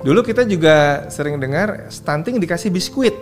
Dulu 0.05 0.21
kita 0.23 0.47
juga 0.47 1.09
sering 1.09 1.41
dengar 1.41 1.89
stunting 1.91 2.39
dikasih 2.39 2.71
biskuit. 2.71 3.17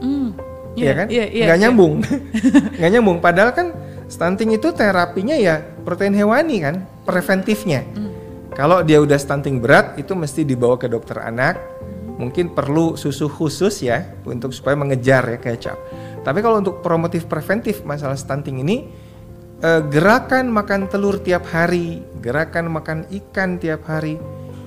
Hmm. 0.00 0.32
Yeah, 0.78 0.86
ya 0.86 0.92
kan? 0.94 1.06
Yeah, 1.10 1.26
yeah, 1.28 1.46
Nggak 1.50 1.58
yeah. 1.58 1.64
nyambung. 1.66 1.94
Nggak 2.78 2.90
nyambung 2.94 3.18
padahal 3.18 3.50
kan 3.52 3.66
stunting 4.06 4.54
itu 4.54 4.70
terapinya 4.72 5.34
ya 5.34 5.62
protein 5.82 6.14
hewani 6.14 6.62
kan, 6.62 6.86
preventifnya. 7.04 7.82
Hmm. 7.92 8.10
Kalau 8.54 8.82
dia 8.82 8.98
udah 8.98 9.18
stunting 9.18 9.62
berat 9.62 9.98
itu 9.98 10.12
mesti 10.14 10.42
dibawa 10.46 10.78
ke 10.78 10.86
dokter 10.90 11.18
anak. 11.22 11.58
Mungkin 12.20 12.52
perlu 12.52 13.00
susu 13.00 13.32
khusus 13.32 13.80
ya 13.80 14.04
untuk 14.28 14.52
supaya 14.52 14.76
mengejar 14.76 15.24
ya 15.24 15.38
kecap. 15.40 15.78
Tapi 16.20 16.44
kalau 16.44 16.60
untuk 16.60 16.84
promotif 16.84 17.24
preventif 17.24 17.80
masalah 17.80 18.12
stunting 18.12 18.60
ini 18.60 18.92
uh, 19.60 19.80
gerakan 19.88 20.48
makan 20.52 20.88
telur 20.90 21.20
tiap 21.20 21.48
hari, 21.48 22.02
gerakan 22.20 22.72
makan 22.72 23.08
ikan 23.08 23.60
tiap 23.60 23.84
hari, 23.88 24.20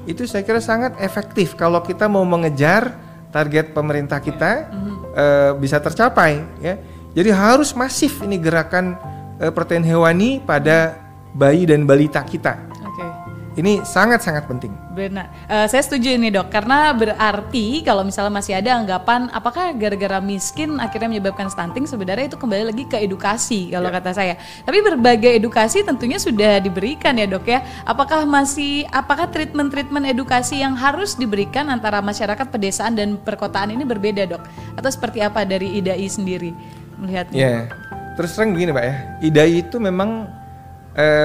itu 0.09 0.25
saya 0.25 0.43
kira 0.43 0.59
sangat 0.59 0.97
efektif 0.99 1.55
kalau 1.55 1.79
kita 1.83 2.09
mau 2.11 2.25
mengejar 2.27 2.95
target 3.33 3.73
pemerintah 3.73 4.21
kita 4.21 4.51
uh, 5.13 5.51
bisa 5.57 5.81
tercapai 5.81 6.41
ya. 6.61 6.77
Jadi 7.13 7.29
harus 7.29 7.77
masif 7.77 8.25
ini 8.25 8.41
gerakan 8.41 8.97
uh, 9.37 9.53
protein 9.53 9.85
hewani 9.85 10.41
pada 10.41 10.97
bayi 11.33 11.65
dan 11.69 11.85
balita 11.85 12.25
kita. 12.25 12.72
Ini 13.53 13.85
sangat-sangat 13.85 14.49
penting. 14.49 14.73
Benar. 14.97 15.29
Uh, 15.45 15.69
saya 15.69 15.85
setuju 15.85 16.17
ini 16.17 16.33
dok, 16.33 16.49
karena 16.49 16.89
berarti 16.89 17.85
kalau 17.85 18.01
misalnya 18.01 18.33
masih 18.33 18.57
ada 18.57 18.73
anggapan 18.81 19.29
apakah 19.29 19.69
gara-gara 19.77 20.17
miskin 20.17 20.81
akhirnya 20.81 21.13
menyebabkan 21.13 21.53
stunting, 21.53 21.85
sebenarnya 21.85 22.33
itu 22.33 22.37
kembali 22.37 22.73
lagi 22.73 22.89
ke 22.89 22.97
edukasi 22.97 23.69
kalau 23.69 23.93
ya. 23.93 24.01
kata 24.01 24.11
saya. 24.17 24.33
Tapi 24.65 24.81
berbagai 24.81 25.37
edukasi 25.37 25.85
tentunya 25.85 26.17
sudah 26.17 26.57
diberikan 26.57 27.13
ya 27.13 27.29
dok 27.29 27.45
ya. 27.45 27.61
Apakah 27.85 28.25
masih, 28.25 28.89
apakah 28.89 29.29
treatment-treatment 29.29 30.09
edukasi 30.09 30.65
yang 30.65 30.73
harus 30.73 31.13
diberikan 31.13 31.69
antara 31.69 32.01
masyarakat 32.01 32.49
pedesaan 32.49 32.97
dan 32.97 33.21
perkotaan 33.21 33.69
ini 33.69 33.85
berbeda 33.85 34.25
dok? 34.25 34.41
Atau 34.81 34.89
seperti 34.89 35.21
apa 35.21 35.45
dari 35.45 35.77
IDAI 35.77 36.09
sendiri 36.09 36.57
melihatnya? 36.97 37.37
Ya, 37.37 37.55
terus 38.17 38.33
terang 38.33 38.57
begini 38.57 38.73
pak 38.73 38.85
ya, 38.85 38.95
IDAI 39.21 39.61
itu 39.61 39.77
memang 39.77 40.41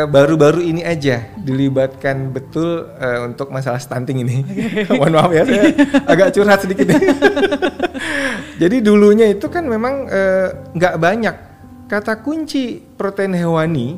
baru-baru 0.08 0.64
uh, 0.64 0.70
ini 0.72 0.80
aja 0.80 1.28
dilibatkan 1.36 2.32
betul 2.32 2.88
uh, 2.88 3.28
untuk 3.28 3.52
masalah 3.52 3.76
stunting 3.76 4.24
ini. 4.24 4.36
Mohon 4.98 5.12
maaf 5.20 5.32
ya, 5.36 5.42
saya 5.44 5.64
agak 6.08 6.28
curhat 6.32 6.64
sedikit. 6.64 6.88
Jadi 8.62 8.76
dulunya 8.80 9.28
itu 9.28 9.46
kan 9.52 9.68
memang 9.68 10.08
nggak 10.72 10.94
uh, 10.96 11.00
banyak 11.00 11.34
kata 11.88 12.20
kunci 12.24 12.80
protein 12.96 13.36
hewani 13.36 13.96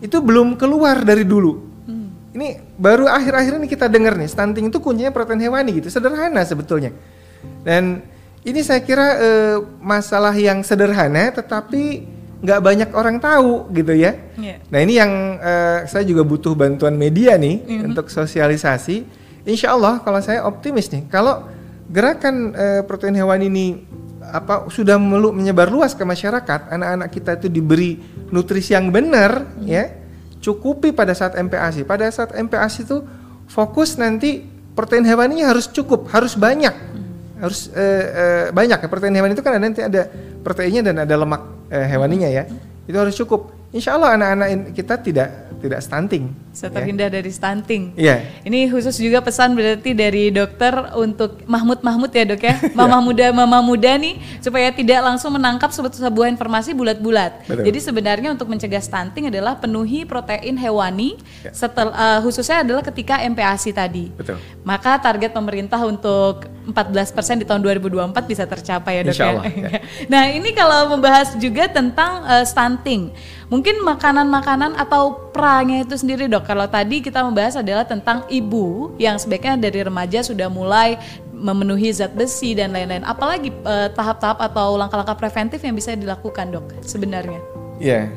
itu 0.00 0.16
belum 0.18 0.56
keluar 0.56 1.04
dari 1.04 1.28
dulu. 1.28 1.60
Hmm. 1.86 2.08
Ini 2.32 2.74
baru 2.80 3.04
akhir-akhir 3.04 3.60
ini 3.60 3.68
kita 3.68 3.86
dengar 3.92 4.16
nih 4.16 4.32
stunting 4.32 4.72
itu 4.72 4.80
kuncinya 4.80 5.12
protein 5.12 5.44
hewani 5.44 5.76
gitu, 5.76 5.92
sederhana 5.92 6.40
sebetulnya. 6.42 6.90
Dan 7.62 8.00
ini 8.42 8.60
saya 8.64 8.80
kira 8.82 9.06
uh, 9.20 9.56
masalah 9.78 10.34
yang 10.34 10.66
sederhana 10.66 11.30
tetapi 11.30 12.02
nggak 12.42 12.60
banyak 12.60 12.90
orang 12.90 13.22
tahu 13.22 13.70
gitu 13.70 13.94
ya. 13.94 14.18
Yeah. 14.34 14.58
Nah 14.66 14.78
ini 14.82 14.98
yang 14.98 15.38
uh, 15.38 15.86
saya 15.86 16.02
juga 16.02 16.26
butuh 16.26 16.58
bantuan 16.58 16.98
media 16.98 17.38
nih 17.38 17.62
mm-hmm. 17.62 17.88
untuk 17.94 18.10
sosialisasi. 18.10 19.06
Insya 19.46 19.78
Allah 19.78 20.02
kalau 20.02 20.18
saya 20.18 20.42
optimis 20.42 20.90
nih 20.90 21.06
kalau 21.06 21.46
gerakan 21.86 22.50
uh, 22.50 22.82
protein 22.82 23.14
hewan 23.14 23.46
ini 23.46 23.86
apa 24.22 24.66
sudah 24.70 24.98
melu, 24.98 25.30
menyebar 25.30 25.70
luas 25.70 25.94
ke 25.94 26.02
masyarakat, 26.02 26.74
anak-anak 26.74 27.08
kita 27.14 27.38
itu 27.38 27.46
diberi 27.46 28.02
nutrisi 28.34 28.74
yang 28.74 28.90
benar 28.90 29.46
mm-hmm. 29.46 29.66
ya, 29.70 29.84
cukupi 30.42 30.90
pada 30.90 31.14
saat 31.14 31.38
MPASI. 31.38 31.86
Pada 31.86 32.10
saat 32.10 32.34
MPASI 32.34 32.78
itu 32.82 33.06
fokus 33.46 33.94
nanti 34.02 34.42
protein 34.74 35.06
hewaninya 35.06 35.46
harus 35.54 35.70
cukup, 35.70 36.10
harus 36.10 36.34
banyak. 36.34 36.74
Mm-hmm. 36.74 37.10
Harus 37.38 37.70
uh, 37.70 37.78
uh, 37.78 38.46
banyak 38.50 38.78
ya 38.82 38.88
protein 38.90 39.14
hewan 39.14 39.30
itu 39.30 39.42
kan 39.42 39.58
ada 39.58 39.62
nanti 39.62 39.82
ada 39.82 40.06
proteinnya 40.42 40.90
dan 40.90 41.06
ada 41.06 41.14
lemak 41.14 41.51
eh, 41.72 41.86
hewaninya 41.88 42.28
ya. 42.28 42.44
Itu 42.84 42.96
harus 43.00 43.16
cukup. 43.16 43.61
Insya 43.72 43.96
Allah 43.96 44.20
anak-anak 44.20 44.76
kita 44.76 45.00
tidak 45.00 45.28
tidak 45.62 45.80
stunting. 45.80 46.34
Bisa 46.52 46.68
terhindar 46.68 47.08
ya. 47.08 47.22
dari 47.22 47.30
stunting. 47.32 47.82
Iya. 47.94 48.16
Ini 48.44 48.68
khusus 48.68 48.98
juga 48.98 49.22
pesan 49.22 49.54
berarti 49.54 49.94
dari 49.94 50.28
dokter 50.28 50.74
untuk 50.98 51.40
Mahmud 51.46 51.80
Mahmud 51.80 52.10
ya 52.12 52.26
dok 52.26 52.42
ya, 52.42 52.54
mama 52.78 52.98
muda 52.98 53.30
mama 53.30 53.62
muda 53.62 53.94
nih 53.96 54.18
supaya 54.42 54.68
tidak 54.74 55.00
langsung 55.00 55.32
menangkap 55.38 55.70
sebuah 55.72 56.28
informasi 56.34 56.74
bulat-bulat. 56.74 57.48
Jadi 57.48 57.78
sebenarnya 57.78 58.34
untuk 58.34 58.50
mencegah 58.50 58.82
stunting 58.82 59.30
adalah 59.30 59.56
penuhi 59.56 60.04
protein 60.04 60.58
hewani 60.58 61.16
ya. 61.46 61.54
setel, 61.54 61.94
uh, 61.94 62.20
khususnya 62.20 62.66
adalah 62.66 62.82
ketika 62.84 63.22
MPASI 63.22 63.70
tadi. 63.72 64.10
Betul. 64.12 64.36
Maka 64.66 64.98
target 64.98 65.32
pemerintah 65.32 65.80
untuk 65.86 66.44
14% 66.62 67.42
di 67.42 67.46
tahun 67.46 67.58
2024 67.58 68.14
bisa 68.28 68.46
tercapai 68.46 69.00
ya 69.00 69.02
dok 69.02 69.14
Insya 69.14 69.24
ya? 69.24 69.30
Allah, 69.34 69.44
ya. 69.66 69.80
nah 70.06 70.22
ini 70.30 70.50
kalau 70.54 70.94
membahas 70.94 71.34
juga 71.38 71.66
tentang 71.66 72.22
uh, 72.22 72.44
stunting 72.46 73.10
Mungkin 73.52 73.84
makanan-makanan 73.84 74.80
atau 74.80 75.28
pranya 75.28 75.84
itu 75.84 75.92
sendiri 76.00 76.24
dok. 76.24 76.48
Kalau 76.48 76.64
tadi 76.72 77.04
kita 77.04 77.20
membahas 77.20 77.60
adalah 77.60 77.84
tentang 77.84 78.24
ibu 78.32 78.96
yang 78.96 79.20
sebaiknya 79.20 79.68
dari 79.68 79.84
remaja 79.84 80.24
sudah 80.24 80.48
mulai 80.48 80.96
memenuhi 81.36 81.92
zat 81.92 82.16
besi 82.16 82.56
dan 82.56 82.72
lain-lain. 82.72 83.04
Apalagi 83.04 83.52
eh, 83.52 83.92
tahap-tahap 83.92 84.40
atau 84.40 84.80
langkah-langkah 84.80 85.20
preventif 85.20 85.60
yang 85.60 85.76
bisa 85.76 85.92
dilakukan 85.92 86.48
dok 86.48 86.64
sebenarnya? 86.80 87.44
Ya, 87.76 88.08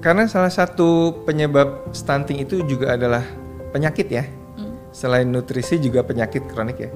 karena 0.00 0.24
salah 0.24 0.48
satu 0.48 1.12
penyebab 1.28 1.92
stunting 1.92 2.40
itu 2.40 2.64
juga 2.64 2.96
adalah 2.96 3.20
penyakit 3.76 4.08
ya. 4.08 4.24
Hmm. 4.56 4.80
Selain 4.96 5.28
nutrisi 5.28 5.76
juga 5.76 6.00
penyakit 6.00 6.48
kronik 6.48 6.88
ya. 6.88 6.90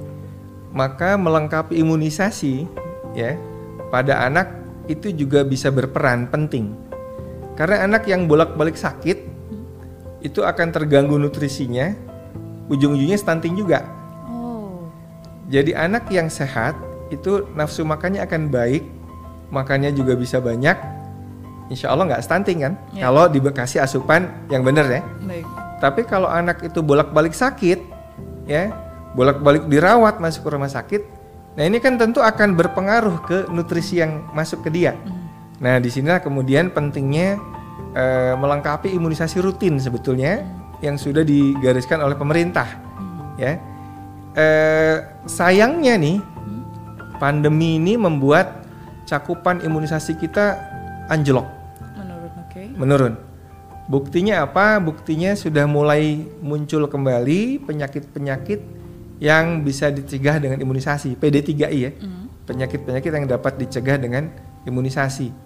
Maka 0.72 1.20
melengkapi 1.20 1.76
imunisasi 1.76 2.64
ya 3.12 3.36
pada 3.92 4.24
anak 4.24 4.64
itu 4.88 5.12
juga 5.12 5.44
bisa 5.44 5.68
berperan 5.68 6.28
penting 6.32 6.83
karena 7.54 7.86
anak 7.86 8.10
yang 8.10 8.26
bolak-balik 8.26 8.74
sakit 8.74 9.18
itu 10.24 10.40
akan 10.42 10.74
terganggu 10.74 11.14
nutrisinya, 11.20 11.94
ujung-ujungnya 12.66 13.18
stunting 13.18 13.54
juga. 13.54 13.86
Oh. 14.26 14.90
Jadi 15.52 15.76
anak 15.76 16.10
yang 16.10 16.26
sehat 16.26 16.74
itu 17.14 17.46
nafsu 17.54 17.86
makannya 17.86 18.24
akan 18.26 18.50
baik, 18.50 18.82
makannya 19.54 19.94
juga 19.94 20.18
bisa 20.18 20.42
banyak. 20.42 20.74
Insya 21.70 21.94
Allah 21.94 22.10
nggak 22.10 22.24
stunting 22.24 22.58
kan? 22.64 22.74
Ya. 22.92 23.08
Kalau 23.08 23.30
dibekasi 23.30 23.78
asupan 23.78 24.28
yang 24.50 24.66
benar 24.66 24.90
ya. 24.90 25.02
Baik. 25.24 25.46
Tapi 25.78 26.00
kalau 26.08 26.26
anak 26.26 26.64
itu 26.64 26.80
bolak-balik 26.80 27.36
sakit, 27.36 27.78
ya, 28.48 28.72
bolak-balik 29.12 29.68
dirawat 29.68 30.18
masuk 30.18 30.48
ke 30.48 30.50
rumah 30.50 30.72
sakit, 30.72 31.02
nah 31.54 31.62
ini 31.68 31.78
kan 31.78 32.00
tentu 32.00 32.24
akan 32.24 32.56
berpengaruh 32.56 33.16
ke 33.28 33.36
nutrisi 33.52 34.00
yang 34.00 34.24
masuk 34.32 34.64
ke 34.64 34.72
dia. 34.72 34.96
Hmm. 34.96 35.23
Nah, 35.62 35.78
di 35.78 35.86
di 35.86 35.90
sinilah 35.90 36.18
kemudian 36.18 36.74
pentingnya 36.74 37.38
uh, 37.94 38.34
melengkapi 38.34 38.90
imunisasi 38.90 39.38
rutin 39.38 39.78
sebetulnya 39.78 40.42
yang 40.82 40.98
sudah 40.98 41.22
digariskan 41.22 42.02
oleh 42.02 42.18
pemerintah. 42.18 42.66
Hmm. 42.98 43.38
Ya, 43.38 43.52
uh, 44.34 44.96
sayangnya 45.30 45.94
nih 45.94 46.18
pandemi 47.22 47.78
ini 47.78 47.94
membuat 47.94 48.66
cakupan 49.06 49.62
imunisasi 49.62 50.18
kita 50.18 50.58
anjlok. 51.08 51.46
Menurun, 51.94 52.30
oke. 52.34 52.50
Okay. 52.50 52.66
Menurun. 52.74 53.14
Buktinya 53.84 54.48
apa? 54.48 54.80
Buktinya 54.80 55.36
sudah 55.36 55.68
mulai 55.68 56.24
muncul 56.40 56.88
kembali 56.88 57.68
penyakit-penyakit 57.68 58.60
yang 59.20 59.60
bisa 59.62 59.92
dicegah 59.92 60.40
dengan 60.40 60.58
imunisasi, 60.58 61.20
PD3I 61.20 61.78
ya. 61.78 61.90
Hmm. 62.00 62.26
Penyakit-penyakit 62.44 63.08
yang 63.12 63.28
dapat 63.28 63.60
dicegah 63.60 63.96
dengan 64.00 64.28
imunisasi. 64.64 65.43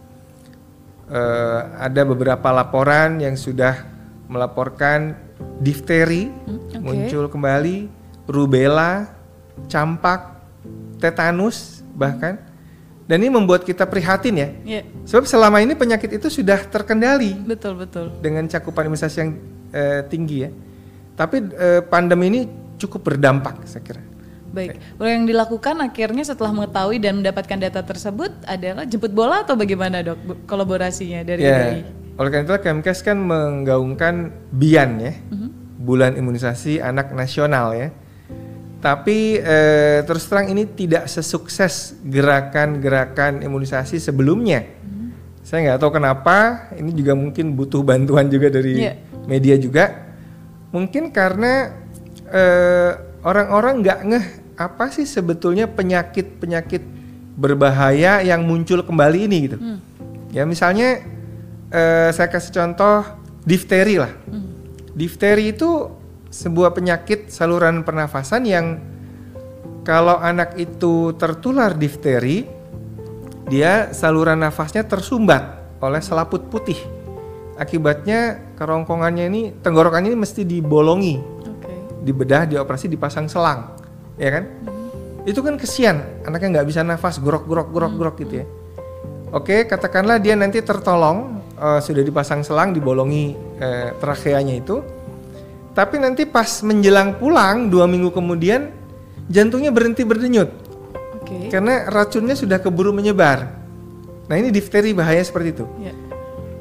Uh, 1.09 1.61
ada 1.81 2.05
beberapa 2.05 2.53
laporan 2.53 3.16
yang 3.16 3.33
sudah 3.33 3.81
melaporkan 4.29 5.16
difteri 5.57 6.29
hmm, 6.29 6.68
okay. 6.68 6.79
muncul 6.85 7.25
kembali, 7.33 7.88
rubella, 8.29 9.09
campak, 9.73 10.44
tetanus 11.01 11.81
bahkan. 11.97 12.37
Dan 13.09 13.25
ini 13.25 13.33
membuat 13.33 13.64
kita 13.64 13.88
prihatin 13.88 14.37
ya. 14.37 14.49
Yeah. 14.68 14.85
Sebab 15.09 15.25
selama 15.25 15.64
ini 15.64 15.73
penyakit 15.73 16.21
itu 16.21 16.29
sudah 16.29 16.61
terkendali. 16.68 17.40
Betul, 17.40 17.81
betul. 17.81 18.12
Dengan 18.21 18.44
cakupan 18.44 18.92
imunisasi 18.92 19.16
yang 19.16 19.33
uh, 19.73 20.05
tinggi 20.05 20.44
ya. 20.44 20.53
Tapi 21.16 21.40
uh, 21.57 21.81
pandemi 21.88 22.29
ini 22.29 22.40
cukup 22.77 23.09
berdampak 23.09 23.64
saya 23.64 23.81
kira. 23.81 24.08
Baik, 24.49 24.81
kalau 24.97 25.11
yang 25.13 25.29
dilakukan 25.29 25.77
akhirnya 25.85 26.25
setelah 26.25 26.57
mengetahui 26.57 26.97
dan 27.05 27.21
mendapatkan 27.21 27.59
data 27.61 27.85
tersebut 27.85 28.33
adalah 28.49 28.89
jemput 28.89 29.13
bola 29.13 29.45
atau 29.45 29.61
bagaimana 29.61 30.01
dok 30.01 30.49
kolaborasinya 30.49 31.21
dari 31.21 31.45
ya, 31.45 31.53
dari? 31.53 31.81
Oleh 32.17 32.31
karena 32.33 32.45
itu 32.49 32.55
Kemkes 32.65 33.05
kan 33.05 33.21
menggaungkan 33.21 34.33
BIAN 34.51 34.91
ya, 35.05 35.13
uh-huh. 35.13 35.51
Bulan 35.79 36.17
Imunisasi 36.17 36.81
Anak 36.81 37.13
Nasional 37.13 37.77
ya. 37.77 37.89
Tapi 38.81 39.37
eh, 39.37 40.01
terus 40.09 40.25
terang 40.31 40.49
ini 40.49 40.65
tidak 40.65 41.11
sesukses 41.13 41.99
gerakan-gerakan 42.03 43.45
imunisasi 43.45 44.01
sebelumnya. 44.01 44.65
Uh-huh. 44.65 45.13
Saya 45.45 45.59
nggak 45.69 45.79
tahu 45.79 45.93
kenapa. 46.01 46.71
Ini 46.73 46.91
juga 46.97 47.13
mungkin 47.13 47.53
butuh 47.53 47.85
bantuan 47.85 48.33
juga 48.33 48.49
dari 48.49 48.81
yeah. 48.81 48.97
media 49.29 49.61
juga. 49.61 50.09
Mungkin 50.73 51.13
karena 51.13 51.71
eh, 52.33 52.93
orang-orang 53.29 53.85
nggak 53.85 54.01
ngeh 54.09 54.27
apa 54.57 54.88
sih 54.88 55.05
sebetulnya 55.05 55.69
penyakit-penyakit 55.69 56.81
berbahaya 57.37 58.25
yang 58.25 58.49
muncul 58.49 58.81
kembali 58.81 59.29
ini 59.29 59.38
gitu. 59.45 59.57
Hmm. 59.61 59.79
Ya 60.33 60.49
misalnya 60.49 61.05
eh, 61.69 62.09
saya 62.11 62.29
kasih 62.33 62.57
contoh 62.57 63.05
difteri 63.45 64.01
lah. 64.01 64.12
Hmm. 64.27 64.49
Difteri 64.97 65.53
itu 65.53 65.93
sebuah 66.33 66.73
penyakit 66.73 67.29
saluran 67.29 67.85
pernafasan 67.85 68.49
yang 68.49 68.67
kalau 69.87 70.21
anak 70.21 70.59
itu 70.61 71.17
tertular 71.17 71.73
difteri, 71.73 72.45
dia 73.49 73.88
saluran 73.97 74.45
nafasnya 74.45 74.85
tersumbat 74.85 75.57
oleh 75.81 76.03
selaput 76.05 76.45
putih. 76.53 76.77
Akibatnya 77.57 78.53
kerongkongannya 78.61 79.25
ini, 79.33 79.43
tenggorokannya 79.64 80.12
ini 80.12 80.19
mesti 80.21 80.45
dibolongi. 80.45 81.17
Dibedah, 82.09 82.49
dioperasi, 82.49 82.88
dipasang 82.88 83.29
selang 83.29 83.77
ya 84.18 84.31
kan? 84.35 84.44
Hmm. 84.66 85.29
Itu 85.29 85.40
kan 85.40 85.57
kesian, 85.57 86.25
anaknya 86.27 86.61
nggak 86.61 86.68
bisa 86.68 86.81
nafas, 86.83 87.23
grok 87.23 87.47
grok 87.47 87.71
grok 87.71 87.94
grok 87.94 88.16
gitu 88.27 88.35
ya. 88.42 88.47
Oke, 89.31 89.68
katakanlah 89.68 90.16
dia 90.16 90.33
nanti 90.33 90.64
tertolong, 90.64 91.44
uh, 91.61 91.81
sudah 91.85 92.01
dipasang 92.01 92.40
selang, 92.40 92.73
dibolongi 92.73 93.37
uh, 93.61 93.92
trakeanya 94.01 94.57
itu. 94.57 94.81
Tapi 95.77 96.01
nanti 96.01 96.25
pas 96.25 96.64
menjelang 96.64 97.21
pulang 97.21 97.68
dua 97.71 97.85
minggu 97.87 98.11
kemudian 98.11 98.73
jantungnya 99.29 99.71
berhenti 99.71 100.03
berdenyut. 100.03 100.51
Okay. 101.23 101.53
Karena 101.53 101.87
racunnya 101.92 102.35
sudah 102.35 102.59
keburu 102.59 102.90
menyebar. 102.90 103.53
Nah 104.27 104.37
ini 104.37 104.49
difteri 104.49 104.97
bahaya 104.97 105.21
seperti 105.21 105.49
itu. 105.61 105.64
Yeah. 105.79 105.94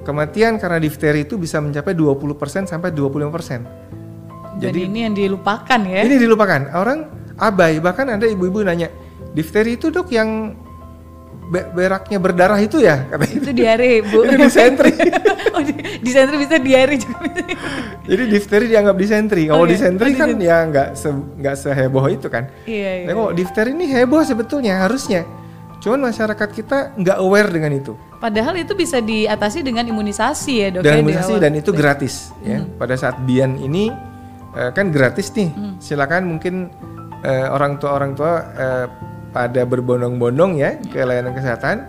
Kematian 0.04 0.60
karena 0.60 0.80
difteri 0.80 1.24
itu 1.24 1.40
bisa 1.40 1.60
mencapai 1.64 1.96
20% 1.96 2.68
sampai 2.68 2.92
25%. 2.92 3.97
Jadi 4.58 4.80
ini 4.90 5.00
yang 5.06 5.14
dilupakan 5.14 5.80
ya. 5.86 6.02
Ini 6.06 6.18
dilupakan. 6.18 6.74
Orang 6.74 7.00
abai 7.38 7.78
bahkan 7.78 8.10
ada 8.10 8.26
ibu-ibu 8.26 8.66
nanya 8.66 8.90
difteri 9.38 9.78
itu 9.78 9.94
dok 9.94 10.10
yang 10.10 10.58
be 11.48 11.64
beraknya 11.72 12.18
berdarah 12.20 12.60
itu 12.60 12.82
ya 12.84 13.08
katanya. 13.08 13.36
Itu 13.40 13.52
diare, 13.56 13.92
Bu. 14.10 14.18
itu 14.26 14.36
disentri. 14.36 14.92
oh, 15.56 15.62
di, 15.64 15.74
disentri 16.04 16.36
bisa 16.42 16.58
diare 16.60 16.96
juga. 17.00 17.24
Jadi 18.10 18.24
difteri 18.28 18.66
dianggap 18.68 18.96
disentri. 18.98 19.42
Kalau 19.48 19.64
okay. 19.64 19.74
disentri 19.78 20.10
oh, 20.12 20.16
kan 20.18 20.28
disentri. 20.36 20.50
ya 20.50 20.58
nggak 20.68 20.88
se 20.98 21.10
nggak 21.14 21.56
seheboh 21.56 22.06
itu 22.12 22.28
kan. 22.28 22.50
Iya, 22.68 22.92
iya. 23.04 23.06
Nah, 23.08 23.14
kalau 23.16 23.30
iya. 23.32 23.38
difteri 23.40 23.70
ini 23.78 23.86
heboh 23.94 24.22
sebetulnya 24.26 24.74
harusnya. 24.84 25.24
Cuman 25.78 26.10
masyarakat 26.10 26.50
kita 26.52 26.98
nggak 26.98 27.18
aware 27.22 27.50
dengan 27.54 27.72
itu. 27.78 27.94
Padahal 28.18 28.58
itu 28.58 28.74
bisa 28.74 28.98
diatasi 28.98 29.62
dengan 29.62 29.86
imunisasi 29.86 30.54
ya 30.58 30.68
dok. 30.74 30.82
Dengan 30.84 31.00
ya, 31.00 31.04
imunisasi 31.06 31.34
dan 31.38 31.54
itu 31.54 31.70
gratis 31.72 32.34
ya. 32.42 32.66
Hmm. 32.66 32.76
Pada 32.76 32.98
saat 32.98 33.22
Bian 33.24 33.56
ini 33.62 33.94
uh, 34.58 34.72
kan 34.74 34.90
gratis 34.90 35.30
nih. 35.38 35.54
Hmm. 35.54 35.78
Silakan 35.78 36.26
mungkin 36.26 36.74
uh, 37.22 37.48
orang 37.54 37.78
tua 37.78 37.94
orang 37.94 38.18
tua 38.18 38.32
uh, 38.58 38.86
pada 39.30 39.62
berbondong-bondong 39.70 40.58
ya 40.58 40.82
ke 40.82 41.06
layanan 41.06 41.38
kesehatan, 41.38 41.86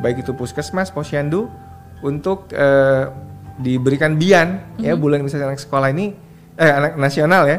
baik 0.00 0.22
itu 0.22 0.30
puskesmas, 0.38 0.94
posyandu, 0.94 1.50
untuk 2.02 2.50
uh, 2.54 3.10
diberikan 3.62 4.18
bian 4.18 4.58
mm-hmm. 4.58 4.84
ya 4.84 4.94
bulan 4.98 5.22
misalnya 5.22 5.54
anak 5.54 5.62
sekolah 5.62 5.88
ini 5.94 6.12
eh 6.58 6.72
anak 6.72 6.98
nasional 6.98 7.46
ya 7.48 7.58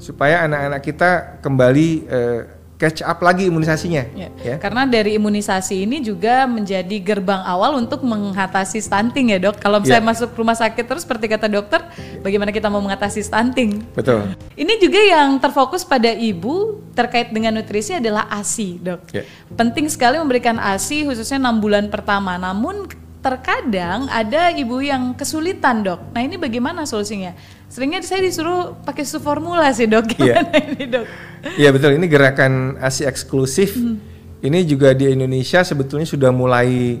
supaya 0.00 0.42
anak-anak 0.48 0.82
kita 0.82 1.10
kembali 1.44 1.88
uh, 2.10 2.40
catch 2.82 3.06
up 3.06 3.22
lagi 3.22 3.46
imunisasinya. 3.46 4.02
Ya. 4.18 4.28
ya. 4.42 4.56
Karena 4.58 4.82
dari 4.82 5.14
imunisasi 5.14 5.86
ini 5.86 6.02
juga 6.02 6.50
menjadi 6.50 6.98
gerbang 6.98 7.46
awal 7.46 7.78
untuk 7.78 8.02
mengatasi 8.02 8.82
stunting 8.82 9.30
ya 9.30 9.38
dok. 9.38 9.62
Kalau 9.62 9.78
misalnya 9.78 10.02
ya. 10.02 10.10
masuk 10.10 10.34
rumah 10.34 10.58
sakit 10.58 10.82
terus 10.82 11.06
seperti 11.06 11.30
kata 11.30 11.46
dokter, 11.46 11.78
bagaimana 12.26 12.50
kita 12.50 12.66
mau 12.66 12.82
mengatasi 12.82 13.22
stunting? 13.22 13.86
Betul. 13.94 14.34
Ini 14.58 14.82
juga 14.82 14.98
yang 14.98 15.38
terfokus 15.38 15.86
pada 15.86 16.10
ibu 16.10 16.82
terkait 16.98 17.30
dengan 17.30 17.54
nutrisi 17.54 17.94
adalah 17.94 18.26
ASI 18.26 18.82
dok. 18.82 19.14
Ya. 19.14 19.22
Penting 19.54 19.86
sekali 19.86 20.18
memberikan 20.18 20.58
ASI 20.58 21.06
khususnya 21.06 21.38
enam 21.38 21.62
bulan 21.62 21.86
pertama. 21.86 22.34
Namun 22.34 22.90
terkadang 23.22 24.10
ada 24.10 24.50
ibu 24.50 24.82
yang 24.82 25.14
kesulitan 25.14 25.86
dok. 25.86 26.10
Nah 26.10 26.26
ini 26.26 26.34
bagaimana 26.34 26.82
solusinya? 26.82 27.38
Seringnya 27.70 28.02
saya 28.02 28.26
disuruh 28.26 28.76
pakai 28.82 29.06
susu 29.06 29.22
formula 29.22 29.70
sih 29.70 29.86
dok. 29.86 30.18
Iya 30.18 30.42
ini 30.74 30.84
dok? 30.90 31.06
Iya 31.54 31.70
betul. 31.70 31.94
Ini 32.02 32.06
gerakan 32.10 32.82
asi 32.82 33.06
eksklusif. 33.06 33.78
Hmm. 33.78 34.02
Ini 34.42 34.66
juga 34.66 34.90
di 34.90 35.06
Indonesia 35.06 35.62
sebetulnya 35.62 36.02
sudah 36.02 36.34
mulai 36.34 36.98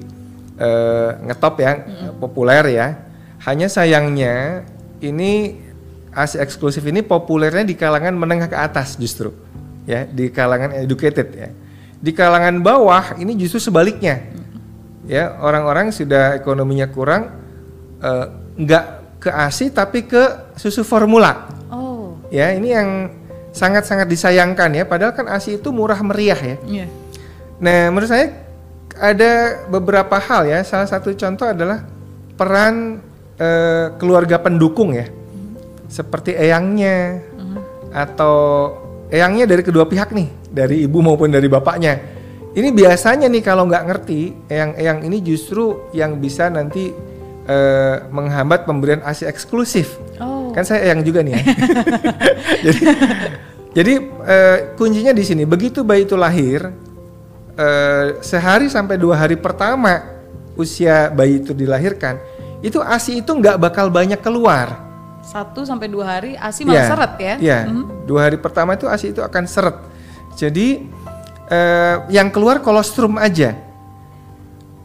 uh, 0.62 1.10
ngetop 1.26 1.58
ya, 1.58 1.72
hmm. 1.82 2.22
populer 2.22 2.64
ya. 2.70 2.88
Hanya 3.42 3.66
sayangnya 3.66 4.62
ini 5.02 5.58
asi 6.14 6.38
eksklusif 6.38 6.86
ini 6.86 7.02
populernya 7.02 7.66
di 7.66 7.74
kalangan 7.74 8.14
menengah 8.14 8.46
ke 8.46 8.54
atas 8.54 8.94
justru, 8.94 9.34
ya 9.90 10.06
di 10.06 10.30
kalangan 10.30 10.70
educated 10.86 11.28
ya. 11.34 11.50
Di 11.98 12.14
kalangan 12.14 12.62
bawah 12.62 13.18
ini 13.18 13.34
justru 13.34 13.58
sebaliknya. 13.58 14.22
Hmm 14.22 14.41
ya 15.06 15.38
orang-orang 15.42 15.90
sudah 15.90 16.38
ekonominya 16.38 16.86
kurang 16.90 17.34
uh, 18.02 18.26
nggak 18.58 18.84
ke 19.22 19.30
ASI 19.30 19.70
tapi 19.70 20.06
ke 20.06 20.54
susu 20.58 20.82
formula. 20.82 21.46
Oh. 21.70 22.18
Ya 22.30 22.50
ini 22.54 22.74
yang 22.74 23.10
sangat-sangat 23.54 24.10
disayangkan 24.10 24.74
ya. 24.74 24.84
Padahal 24.86 25.14
kan 25.14 25.30
ASI 25.30 25.62
itu 25.62 25.70
murah 25.70 25.98
meriah 26.02 26.38
ya. 26.38 26.56
Yeah. 26.66 26.88
Nah 27.62 27.90
menurut 27.94 28.10
saya 28.10 28.34
ada 28.98 29.64
beberapa 29.70 30.18
hal 30.18 30.50
ya. 30.50 30.60
Salah 30.66 30.90
satu 30.90 31.14
contoh 31.14 31.46
adalah 31.46 31.86
peran 32.34 32.98
uh, 33.38 33.94
keluarga 33.96 34.42
pendukung 34.42 34.96
ya, 34.96 35.06
mm-hmm. 35.06 35.86
seperti 35.86 36.34
eyangnya 36.34 37.22
mm-hmm. 37.22 37.60
atau 37.94 38.36
eyangnya 39.12 39.46
dari 39.46 39.62
kedua 39.62 39.86
pihak 39.86 40.10
nih, 40.10 40.28
dari 40.50 40.82
ibu 40.82 40.98
maupun 40.98 41.30
dari 41.30 41.46
bapaknya 41.46 42.11
ini 42.52 42.68
biasanya 42.68 43.32
nih 43.32 43.40
kalau 43.40 43.64
nggak 43.64 43.84
ngerti, 43.88 44.20
yang 44.52 44.76
yang 44.76 44.98
ini 45.00 45.24
justru 45.24 45.88
yang 45.96 46.20
bisa 46.20 46.52
nanti 46.52 46.92
uh, 47.48 47.96
menghambat 48.12 48.68
pemberian 48.68 49.00
ASI 49.00 49.24
eksklusif. 49.24 49.96
Oh. 50.20 50.52
Kan 50.52 50.68
saya 50.68 50.92
yang 50.92 51.00
juga 51.00 51.24
nih 51.24 51.32
ya. 51.32 51.42
jadi 52.68 52.82
jadi 53.72 53.92
uh, 54.04 54.58
kuncinya 54.76 55.16
di 55.16 55.24
sini. 55.24 55.48
Begitu 55.48 55.80
bayi 55.80 56.04
itu 56.04 56.12
lahir, 56.12 56.68
uh, 57.56 58.06
sehari 58.20 58.68
sampai 58.68 59.00
dua 59.00 59.16
hari 59.16 59.40
pertama 59.40 60.04
usia 60.52 61.08
bayi 61.08 61.40
itu 61.40 61.56
dilahirkan, 61.56 62.20
itu 62.60 62.84
ASI 62.84 63.24
itu 63.24 63.32
nggak 63.32 63.56
bakal 63.56 63.88
banyak 63.88 64.20
keluar. 64.20 64.76
Satu 65.24 65.64
sampai 65.64 65.88
dua 65.88 66.04
hari 66.04 66.36
ASI 66.36 66.68
malah 66.68 66.84
ya, 66.84 66.88
seret 66.92 67.12
ya? 67.16 67.34
Iya. 67.40 67.58
Hmm. 67.64 68.04
Dua 68.04 68.28
hari 68.28 68.36
pertama 68.36 68.76
itu 68.76 68.84
ASI 68.84 69.16
itu 69.16 69.24
akan 69.24 69.48
seret. 69.48 69.80
Jadi 70.36 70.84
eh, 71.52 71.96
yang 72.08 72.32
keluar 72.32 72.64
kolostrum 72.64 73.20
aja. 73.20 73.52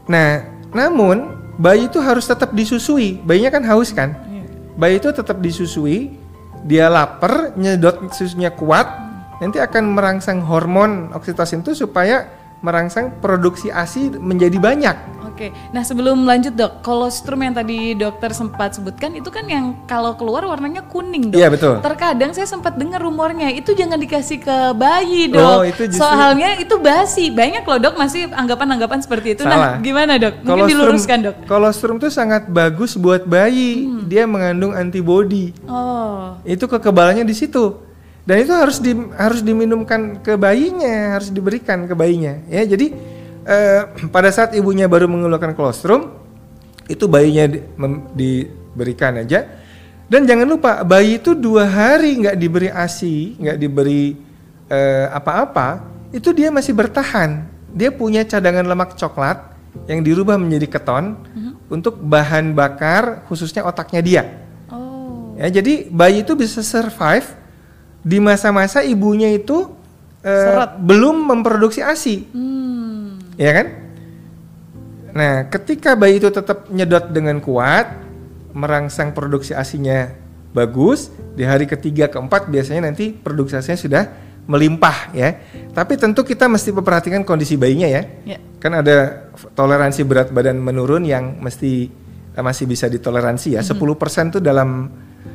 Nah, 0.04 0.44
namun 0.72 1.36
bayi 1.56 1.88
itu 1.88 1.96
harus 2.00 2.28
tetap 2.28 2.52
disusui. 2.52 3.20
Bayinya 3.24 3.56
kan 3.56 3.64
haus 3.64 3.90
kan? 3.90 4.12
Iya. 4.28 4.44
Bayi 4.76 5.00
itu 5.00 5.08
tetap 5.10 5.40
disusui. 5.40 6.20
Dia 6.68 6.90
lapar, 6.90 7.54
nyedot 7.54 8.10
susunya 8.12 8.50
kuat, 8.50 8.90
nanti 9.38 9.62
akan 9.62 9.94
merangsang 9.94 10.42
hormon 10.42 11.14
oksitosin 11.14 11.62
itu 11.62 11.86
supaya 11.86 12.26
merangsang 12.60 13.14
produksi 13.22 13.70
ASI 13.70 14.18
menjadi 14.18 14.58
banyak. 14.58 15.18
Oke, 15.38 15.54
nah 15.70 15.86
sebelum 15.86 16.26
lanjut 16.26 16.50
dok, 16.50 16.82
kolostrum 16.82 17.38
yang 17.46 17.54
tadi 17.54 17.94
dokter 17.94 18.34
sempat 18.34 18.74
sebutkan 18.74 19.14
itu 19.14 19.30
kan 19.30 19.46
yang 19.46 19.86
kalau 19.86 20.18
keluar 20.18 20.42
warnanya 20.42 20.82
kuning 20.90 21.30
dok. 21.30 21.38
Iya 21.38 21.46
betul. 21.46 21.78
Terkadang 21.78 22.34
saya 22.34 22.50
sempat 22.50 22.74
dengar 22.74 22.98
rumornya 22.98 23.54
itu 23.54 23.70
jangan 23.70 24.02
dikasih 24.02 24.42
ke 24.42 24.56
bayi 24.74 25.30
dok. 25.30 25.38
Oh, 25.46 25.62
itu 25.62 25.86
justru... 25.86 26.02
Soalnya 26.02 26.58
itu 26.58 26.74
basi. 26.82 27.30
Banyak 27.30 27.62
loh 27.62 27.78
dok 27.78 27.94
masih 27.94 28.34
anggapan-anggapan 28.34 28.98
seperti 28.98 29.38
itu. 29.38 29.46
Nah, 29.46 29.54
Salah. 29.54 29.70
Nah 29.70 29.74
gimana 29.78 30.12
dok? 30.18 30.34
Mungkin 30.42 30.50
kolostrum, 30.50 30.70
diluruskan 30.74 31.18
dok. 31.22 31.34
Kolostrum 31.46 31.96
itu 32.02 32.08
sangat 32.10 32.42
bagus 32.50 32.98
buat 32.98 33.22
bayi. 33.22 33.86
Hmm. 33.86 34.10
Dia 34.10 34.26
mengandung 34.26 34.74
antibodi. 34.74 35.54
Oh. 35.70 36.34
Itu 36.42 36.66
kekebalannya 36.66 37.22
di 37.22 37.38
situ 37.38 37.87
dan 38.28 38.44
itu 38.44 38.52
harus 38.52 38.76
di, 38.76 38.92
harus 39.16 39.40
diminumkan 39.40 40.20
ke 40.20 40.36
bayinya 40.36 41.16
harus 41.16 41.32
diberikan 41.32 41.88
ke 41.88 41.96
bayinya 41.96 42.44
ya 42.52 42.68
jadi 42.68 42.92
eh, 43.48 43.80
pada 44.12 44.28
saat 44.28 44.52
ibunya 44.52 44.84
baru 44.84 45.08
mengeluarkan 45.08 45.56
kolostrum 45.56 46.12
itu 46.92 47.08
bayinya 47.08 47.56
di, 47.56 47.58
mem, 47.80 48.04
diberikan 48.12 49.24
aja 49.24 49.48
dan 50.12 50.28
jangan 50.28 50.44
lupa 50.44 50.84
bayi 50.84 51.16
itu 51.16 51.32
dua 51.32 51.64
hari 51.64 52.20
nggak 52.20 52.36
diberi 52.36 52.68
asi 52.68 53.32
nggak 53.40 53.56
diberi 53.56 54.12
eh, 54.68 55.08
apa-apa 55.08 55.88
itu 56.12 56.28
dia 56.36 56.52
masih 56.52 56.76
bertahan 56.76 57.48
dia 57.72 57.88
punya 57.88 58.28
cadangan 58.28 58.68
lemak 58.68 58.92
coklat 58.92 59.56
yang 59.88 60.04
dirubah 60.04 60.36
menjadi 60.36 60.76
keton 60.76 61.16
uh-huh. 61.16 61.52
untuk 61.72 61.96
bahan 61.96 62.52
bakar 62.52 63.24
khususnya 63.24 63.64
otaknya 63.64 64.00
dia 64.04 64.22
oh. 64.68 65.32
ya 65.40 65.48
jadi 65.48 65.88
bayi 65.88 66.24
itu 66.24 66.36
bisa 66.36 66.60
survive 66.60 67.47
di 68.02 68.18
masa-masa 68.22 68.86
ibunya 68.86 69.30
itu 69.34 69.74
uh, 70.22 70.78
belum 70.78 71.28
memproduksi 71.28 71.82
ASI. 71.82 72.26
Hmm. 72.30 73.18
Ya 73.38 73.50
kan? 73.54 73.66
Nah, 75.14 75.32
ketika 75.50 75.98
bayi 75.98 76.22
itu 76.22 76.30
tetap 76.30 76.70
nyedot 76.70 77.10
dengan 77.10 77.42
kuat, 77.42 77.90
merangsang 78.54 79.14
produksi 79.14 79.54
ASINya 79.54 80.14
bagus, 80.54 81.10
di 81.34 81.42
hari 81.42 81.66
ketiga 81.66 82.06
keempat 82.10 82.50
biasanya 82.50 82.90
nanti 82.90 83.14
produksi 83.14 83.58
ASINya 83.58 83.78
sudah 83.78 84.04
melimpah 84.48 85.12
ya. 85.12 85.38
Tapi 85.74 85.98
tentu 86.00 86.24
kita 86.24 86.48
mesti 86.48 86.70
memperhatikan 86.72 87.22
kondisi 87.26 87.58
bayinya 87.58 87.88
ya. 87.90 88.02
ya. 88.24 88.38
Kan 88.62 88.78
ada 88.78 89.28
toleransi 89.54 90.02
berat 90.06 90.28
badan 90.30 90.58
menurun 90.58 91.04
yang 91.04 91.38
mesti 91.38 91.90
eh, 92.32 92.42
masih 92.42 92.64
bisa 92.70 92.86
ditoleransi 92.86 93.58
ya. 93.58 93.62
Mm 93.62 93.74
-hmm. 93.74 94.30
10% 94.32 94.34
tuh 94.38 94.42
dalam 94.42 94.88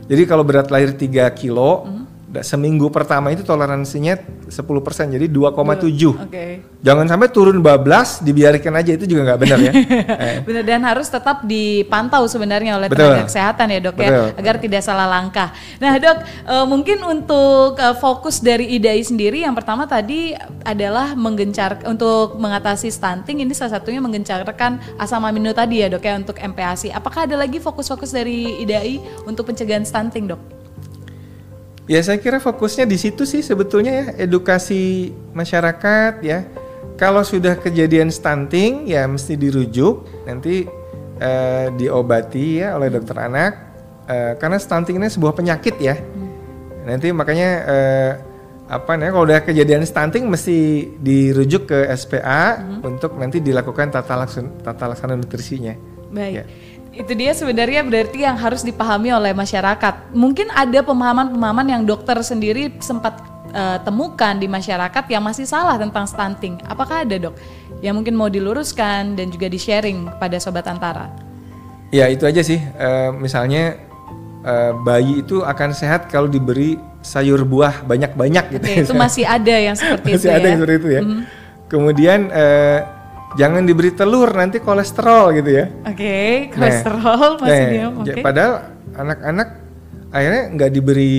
jadi 0.03 0.27
kalau 0.27 0.43
berat 0.43 0.67
lahir 0.67 0.95
3 0.95 1.27
kilo, 1.35 1.83
mm 1.83 1.91
-hmm 1.91 2.02
seminggu 2.41 2.89
pertama 2.89 3.29
itu 3.29 3.45
toleransinya 3.45 4.17
10% 4.49 5.13
jadi 5.13 5.27
2,7. 5.29 6.25
Okay. 6.25 6.65
Jangan 6.81 7.05
sampai 7.05 7.29
turun 7.29 7.61
bablas 7.61 8.25
dibiarkan 8.25 8.73
aja 8.81 8.97
itu 8.97 9.05
juga 9.05 9.29
nggak 9.29 9.39
benar 9.39 9.57
ya. 9.61 9.71
eh. 10.33 10.37
Benar 10.41 10.63
dan 10.65 10.81
harus 10.81 11.05
tetap 11.13 11.45
dipantau 11.45 12.25
sebenarnya 12.25 12.81
oleh 12.81 12.89
Betul. 12.89 13.13
tenaga 13.13 13.29
kesehatan 13.29 13.67
ya 13.69 13.79
dok 13.85 13.97
ya, 14.01 14.09
Betul. 14.09 14.25
ya 14.25 14.33
agar 14.41 14.55
tidak 14.57 14.81
salah 14.81 15.05
langkah. 15.05 15.53
Nah 15.77 15.93
dok 16.01 16.17
uh, 16.49 16.65
mungkin 16.65 16.97
untuk 17.05 17.77
uh, 17.77 17.93
fokus 18.01 18.41
dari 18.41 18.73
IDAI 18.81 19.05
sendiri 19.05 19.45
yang 19.45 19.53
pertama 19.53 19.85
tadi 19.85 20.33
adalah 20.65 21.13
menggencar 21.13 21.85
untuk 21.85 22.41
mengatasi 22.41 22.89
stunting 22.89 23.45
ini 23.45 23.53
salah 23.53 23.77
satunya 23.77 24.01
menggencarkan 24.01 24.97
asam 24.97 25.21
amino 25.21 25.53
tadi 25.53 25.85
ya 25.85 25.87
dok 25.91 26.01
ya 26.01 26.17
untuk 26.17 26.41
MPASI. 26.41 26.89
Apakah 26.95 27.29
ada 27.29 27.37
lagi 27.37 27.61
fokus-fokus 27.61 28.09
dari 28.09 28.63
IDAI 28.65 29.27
untuk 29.29 29.51
pencegahan 29.51 29.85
stunting 29.85 30.33
dok? 30.33 30.52
Ya 31.83 31.99
saya 31.99 32.15
kira 32.15 32.39
fokusnya 32.39 32.87
di 32.87 32.95
situ 32.95 33.27
sih 33.27 33.43
sebetulnya 33.43 33.91
ya 33.91 34.05
edukasi 34.23 35.11
masyarakat 35.35 36.23
ya. 36.23 36.47
Kalau 36.95 37.25
sudah 37.25 37.59
kejadian 37.59 38.07
stunting 38.07 38.87
ya 38.87 39.03
mesti 39.09 39.35
dirujuk 39.35 40.07
nanti 40.23 40.63
eh, 41.19 41.67
diobati 41.75 42.63
ya 42.63 42.79
oleh 42.79 42.87
dokter 42.87 43.17
anak 43.19 43.51
eh, 44.07 44.33
karena 44.39 44.55
stunting 44.61 44.95
ini 45.01 45.11
sebuah 45.11 45.35
penyakit 45.35 45.75
ya. 45.83 45.99
Nanti 46.87 47.11
makanya 47.11 47.49
eh, 47.67 48.11
apa 48.63 48.95
nih 48.95 49.11
kalau 49.11 49.27
udah 49.27 49.43
kejadian 49.43 49.83
stunting 49.83 50.23
mesti 50.23 50.87
dirujuk 51.03 51.67
ke 51.67 51.91
SPA 51.99 52.63
hmm. 52.63 52.79
untuk 52.79 53.19
nanti 53.19 53.43
dilakukan 53.43 53.91
tata 53.91 54.15
laksana 54.23 54.49
tata 54.63 54.95
laksana 54.95 55.19
nutrisinya. 55.19 55.75
Baik. 56.15 56.31
Ya. 56.31 56.43
Itu 56.93 57.17
dia 57.17 57.33
sebenarnya 57.33 57.81
berarti 57.81 58.21
yang 58.21 58.37
harus 58.37 58.61
dipahami 58.61 59.09
oleh 59.09 59.33
masyarakat. 59.33 60.13
Mungkin 60.13 60.53
ada 60.53 60.85
pemahaman-pemahaman 60.85 61.67
yang 61.73 61.81
dokter 61.89 62.13
sendiri 62.21 62.69
sempat 62.77 63.17
uh, 63.49 63.81
temukan 63.81 64.37
di 64.37 64.45
masyarakat 64.45 65.03
yang 65.09 65.25
masih 65.25 65.49
salah 65.49 65.81
tentang 65.81 66.05
stunting. 66.05 66.61
Apakah 66.69 67.01
ada 67.01 67.17
dok 67.17 67.33
yang 67.81 67.97
mungkin 67.97 68.13
mau 68.13 68.29
diluruskan 68.29 69.17
dan 69.17 69.33
juga 69.33 69.49
di-sharing 69.49 70.05
pada 70.21 70.37
sobat 70.37 70.69
antara? 70.69 71.09
Ya 71.89 72.05
itu 72.13 72.29
aja 72.29 72.45
sih. 72.45 72.61
Uh, 72.77 73.09
misalnya 73.17 73.81
uh, 74.45 74.77
bayi 74.85 75.25
itu 75.25 75.41
akan 75.41 75.73
sehat 75.73 76.13
kalau 76.13 76.29
diberi 76.29 76.77
sayur 77.01 77.41
buah 77.41 77.81
banyak-banyak 77.89 78.53
gitu. 78.53 78.65
Oke, 78.69 78.85
itu 78.85 78.93
masih 78.93 79.25
ada 79.25 79.55
yang 79.57 79.73
seperti 79.73 80.09
masih 80.17 80.29
itu 80.29 80.29
ada 80.29 80.45
ya. 80.45 80.49
yang 80.49 80.59
seperti 80.61 80.77
itu 80.77 80.89
ya. 80.93 81.01
Mm 81.01 81.09
-hmm. 81.09 81.23
Kemudian 81.73 82.19
uh, 82.29 82.79
jangan 83.39 83.63
diberi 83.65 83.91
telur 83.93 84.29
nanti 84.33 84.61
kolesterol 84.61 85.33
gitu 85.37 85.49
ya. 85.49 85.65
Oke, 85.85 85.95
okay, 85.95 86.31
kolesterol 86.53 87.29
nah, 87.37 87.41
masih 87.41 87.65
nah, 87.65 87.91
Okay. 88.03 88.23
Padahal 88.23 88.53
anak-anak 88.93 89.47
akhirnya 90.13 90.43
nggak 90.53 90.69
diberi 90.69 91.15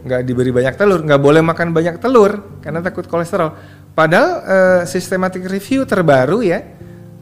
nggak 0.00 0.22
diberi 0.24 0.50
banyak 0.50 0.74
telur, 0.80 1.00
nggak 1.04 1.20
boleh 1.20 1.42
makan 1.44 1.76
banyak 1.76 1.96
telur 2.00 2.60
karena 2.64 2.80
takut 2.80 3.04
kolesterol. 3.04 3.52
Padahal 3.92 4.28
uh, 4.46 4.82
systematic 4.88 5.44
review 5.44 5.84
terbaru 5.84 6.40
ya 6.40 6.62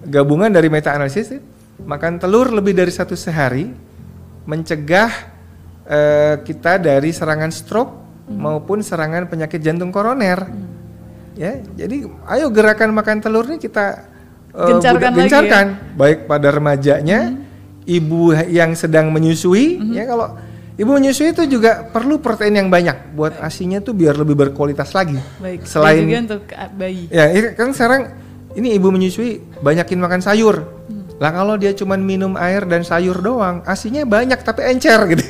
gabungan 0.06 0.52
dari 0.52 0.70
meta 0.70 0.94
analisis 0.94 1.32
makan 1.82 2.22
telur 2.22 2.52
lebih 2.54 2.74
dari 2.74 2.92
satu 2.92 3.18
sehari 3.18 3.70
mencegah 4.48 5.10
uh, 5.84 6.34
kita 6.40 6.80
dari 6.80 7.10
serangan 7.12 7.52
stroke 7.52 7.92
hmm. 8.28 8.38
maupun 8.38 8.80
serangan 8.80 9.28
penyakit 9.28 9.60
jantung 9.60 9.92
koroner. 9.92 10.48
Hmm. 10.48 10.76
Ya, 11.38 11.54
jadi 11.78 12.10
ayo 12.34 12.50
gerakan 12.50 12.90
makan 12.98 13.22
telur 13.22 13.46
ini 13.46 13.62
kita 13.62 14.07
uh, 14.58 14.68
gencarkan, 14.74 15.10
gencarkan 15.14 15.66
ya? 15.70 15.94
baik 15.94 16.18
pada 16.26 16.48
remajanya, 16.50 17.20
hmm. 17.30 17.86
ibu 17.86 18.34
yang 18.50 18.74
sedang 18.74 19.14
menyusui, 19.14 19.78
hmm. 19.78 19.94
ya 19.94 20.04
kalau 20.10 20.34
ibu 20.74 20.90
menyusui 20.90 21.30
itu 21.30 21.46
juga 21.46 21.86
perlu 21.86 22.18
protein 22.18 22.58
yang 22.58 22.68
banyak 22.68 23.14
buat 23.14 23.38
asinya 23.38 23.78
tuh 23.78 23.94
biar 23.94 24.18
lebih 24.18 24.34
berkualitas 24.34 24.90
lagi. 24.90 25.18
Baik. 25.38 25.62
Selain 25.62 26.02
juga 26.02 26.18
untuk 26.34 26.42
bayi. 26.74 27.06
Ya, 27.10 27.30
kan 27.54 27.70
sekarang 27.70 28.02
ini 28.58 28.74
ibu 28.74 28.90
menyusui 28.90 29.62
banyakin 29.62 29.98
makan 30.02 30.20
sayur. 30.22 30.56
Hmm. 30.90 31.06
Lah 31.18 31.30
kalau 31.34 31.54
dia 31.58 31.74
cuma 31.74 31.98
minum 31.98 32.34
air 32.38 32.62
dan 32.66 32.86
sayur 32.86 33.18
doang, 33.18 33.62
asinya 33.66 34.06
banyak 34.06 34.38
tapi 34.42 34.66
encer 34.70 34.98
gitu. 35.14 35.22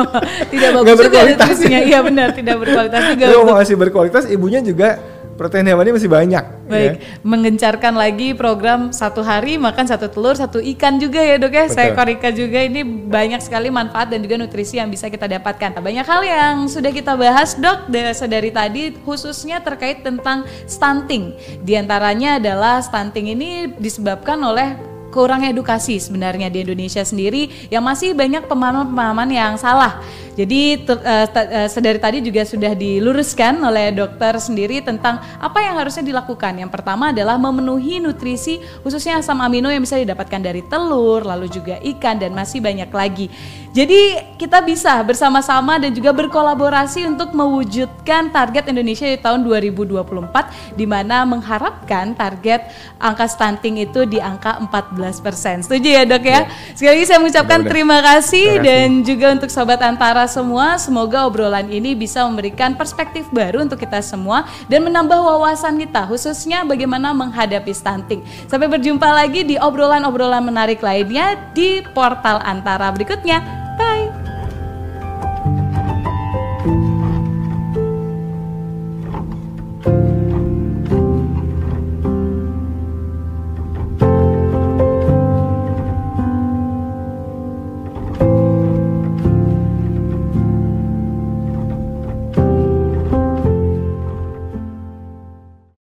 tidak 0.52 0.70
bagus 0.80 0.88
Gak 0.88 0.96
berkualitas. 1.00 1.56
Iya 1.64 2.00
benar, 2.00 2.28
tidak 2.32 2.56
berkualitas 2.60 3.02
juga. 3.12 3.24
Kalau 3.32 3.44
mau 3.44 3.56
masih 3.60 3.76
berkualitas, 3.76 4.24
ibunya 4.32 4.60
juga 4.64 4.96
protein 5.36 5.68
hewani 5.68 5.92
masih 5.94 6.10
banyak. 6.10 6.44
Baik, 6.66 6.98
ya. 6.98 7.22
mengencarkan 7.22 7.94
lagi 7.94 8.34
program 8.34 8.90
satu 8.90 9.22
hari 9.22 9.54
makan 9.60 9.86
satu 9.86 10.10
telur, 10.10 10.34
satu 10.34 10.58
ikan 10.74 10.98
juga 10.98 11.22
ya 11.22 11.38
dok 11.38 11.52
ya. 11.52 11.64
Betul. 11.68 11.76
Saya 11.76 11.88
korika 11.94 12.28
juga 12.34 12.58
ini 12.64 12.82
banyak 12.82 13.38
sekali 13.44 13.70
manfaat 13.70 14.10
dan 14.10 14.24
juga 14.24 14.40
nutrisi 14.40 14.80
yang 14.80 14.90
bisa 14.90 15.06
kita 15.06 15.28
dapatkan. 15.30 15.78
Banyak 15.78 16.06
hal 16.08 16.22
yang 16.24 16.54
sudah 16.66 16.90
kita 16.90 17.14
bahas 17.14 17.54
dok 17.54 17.92
dari 18.26 18.50
tadi 18.50 18.82
khususnya 19.04 19.62
terkait 19.62 20.02
tentang 20.02 20.48
stunting. 20.66 21.36
Di 21.62 21.78
antaranya 21.78 22.40
adalah 22.42 22.82
stunting 22.82 23.36
ini 23.36 23.70
disebabkan 23.78 24.40
oleh 24.42 24.95
kurang 25.16 25.48
edukasi 25.48 25.96
sebenarnya 25.96 26.52
di 26.52 26.60
Indonesia 26.60 27.00
sendiri 27.00 27.72
yang 27.72 27.80
masih 27.80 28.12
banyak 28.12 28.44
pemahaman-pemahaman 28.44 29.28
yang 29.32 29.56
salah. 29.56 30.04
Jadi 30.36 30.84
ter, 30.84 31.00
uh, 31.00 31.24
uh, 31.32 31.68
sedari 31.72 31.96
tadi 31.96 32.20
juga 32.20 32.44
sudah 32.44 32.76
diluruskan 32.76 33.56
oleh 33.64 33.88
dokter 33.96 34.36
sendiri 34.36 34.84
tentang 34.84 35.16
apa 35.40 35.64
yang 35.64 35.80
harusnya 35.80 36.04
dilakukan. 36.04 36.60
Yang 36.60 36.76
pertama 36.76 37.08
adalah 37.08 37.40
memenuhi 37.40 38.04
nutrisi 38.04 38.60
khususnya 38.84 39.16
asam 39.16 39.40
amino 39.40 39.72
yang 39.72 39.80
bisa 39.80 39.96
didapatkan 39.96 40.44
dari 40.44 40.60
telur, 40.68 41.24
lalu 41.24 41.48
juga 41.48 41.80
ikan 41.80 42.20
dan 42.20 42.36
masih 42.36 42.60
banyak 42.60 42.92
lagi. 42.92 43.32
Jadi 43.72 44.35
kita 44.36 44.60
bisa 44.60 45.00
bersama-sama 45.02 45.80
dan 45.80 45.90
juga 45.96 46.12
berkolaborasi 46.12 47.08
untuk 47.08 47.32
mewujudkan 47.32 48.28
target 48.30 48.68
Indonesia 48.68 49.08
di 49.08 49.16
tahun 49.16 49.42
2024 49.42 50.76
di 50.76 50.84
mana 50.84 51.24
mengharapkan 51.24 52.12
target 52.12 52.68
angka 53.00 53.26
stunting 53.26 53.80
itu 53.80 54.04
di 54.04 54.20
angka 54.20 54.60
14%. 54.60 55.66
Setuju 55.66 55.88
ya, 55.88 56.02
Dok 56.04 56.24
ya? 56.24 56.32
ya. 56.32 56.40
Sekali 56.76 56.90
lagi 57.00 57.04
saya 57.08 57.18
mengucapkan 57.18 57.60
udah, 57.64 57.70
terima, 57.72 57.98
kasih 58.04 58.24
terima 58.26 58.60
kasih 58.60 58.64
dan 58.64 58.88
juga 59.02 59.26
untuk 59.32 59.50
sobat 59.50 59.80
Antara 59.86 60.26
semua, 60.26 60.76
semoga 60.76 61.24
obrolan 61.24 61.70
ini 61.70 61.96
bisa 61.96 62.26
memberikan 62.26 62.74
perspektif 62.74 63.24
baru 63.32 63.64
untuk 63.64 63.80
kita 63.80 64.02
semua 64.02 64.44
dan 64.66 64.84
menambah 64.84 65.16
wawasan 65.16 65.78
kita 65.80 66.04
khususnya 66.10 66.66
bagaimana 66.66 67.14
menghadapi 67.16 67.72
stunting. 67.72 68.20
Sampai 68.50 68.68
berjumpa 68.68 69.08
lagi 69.08 69.46
di 69.46 69.56
obrolan-obrolan 69.56 70.44
menarik 70.44 70.84
lainnya 70.84 71.38
di 71.56 71.80
portal 71.94 72.42
Antara 72.42 72.92
berikutnya. 72.92 73.66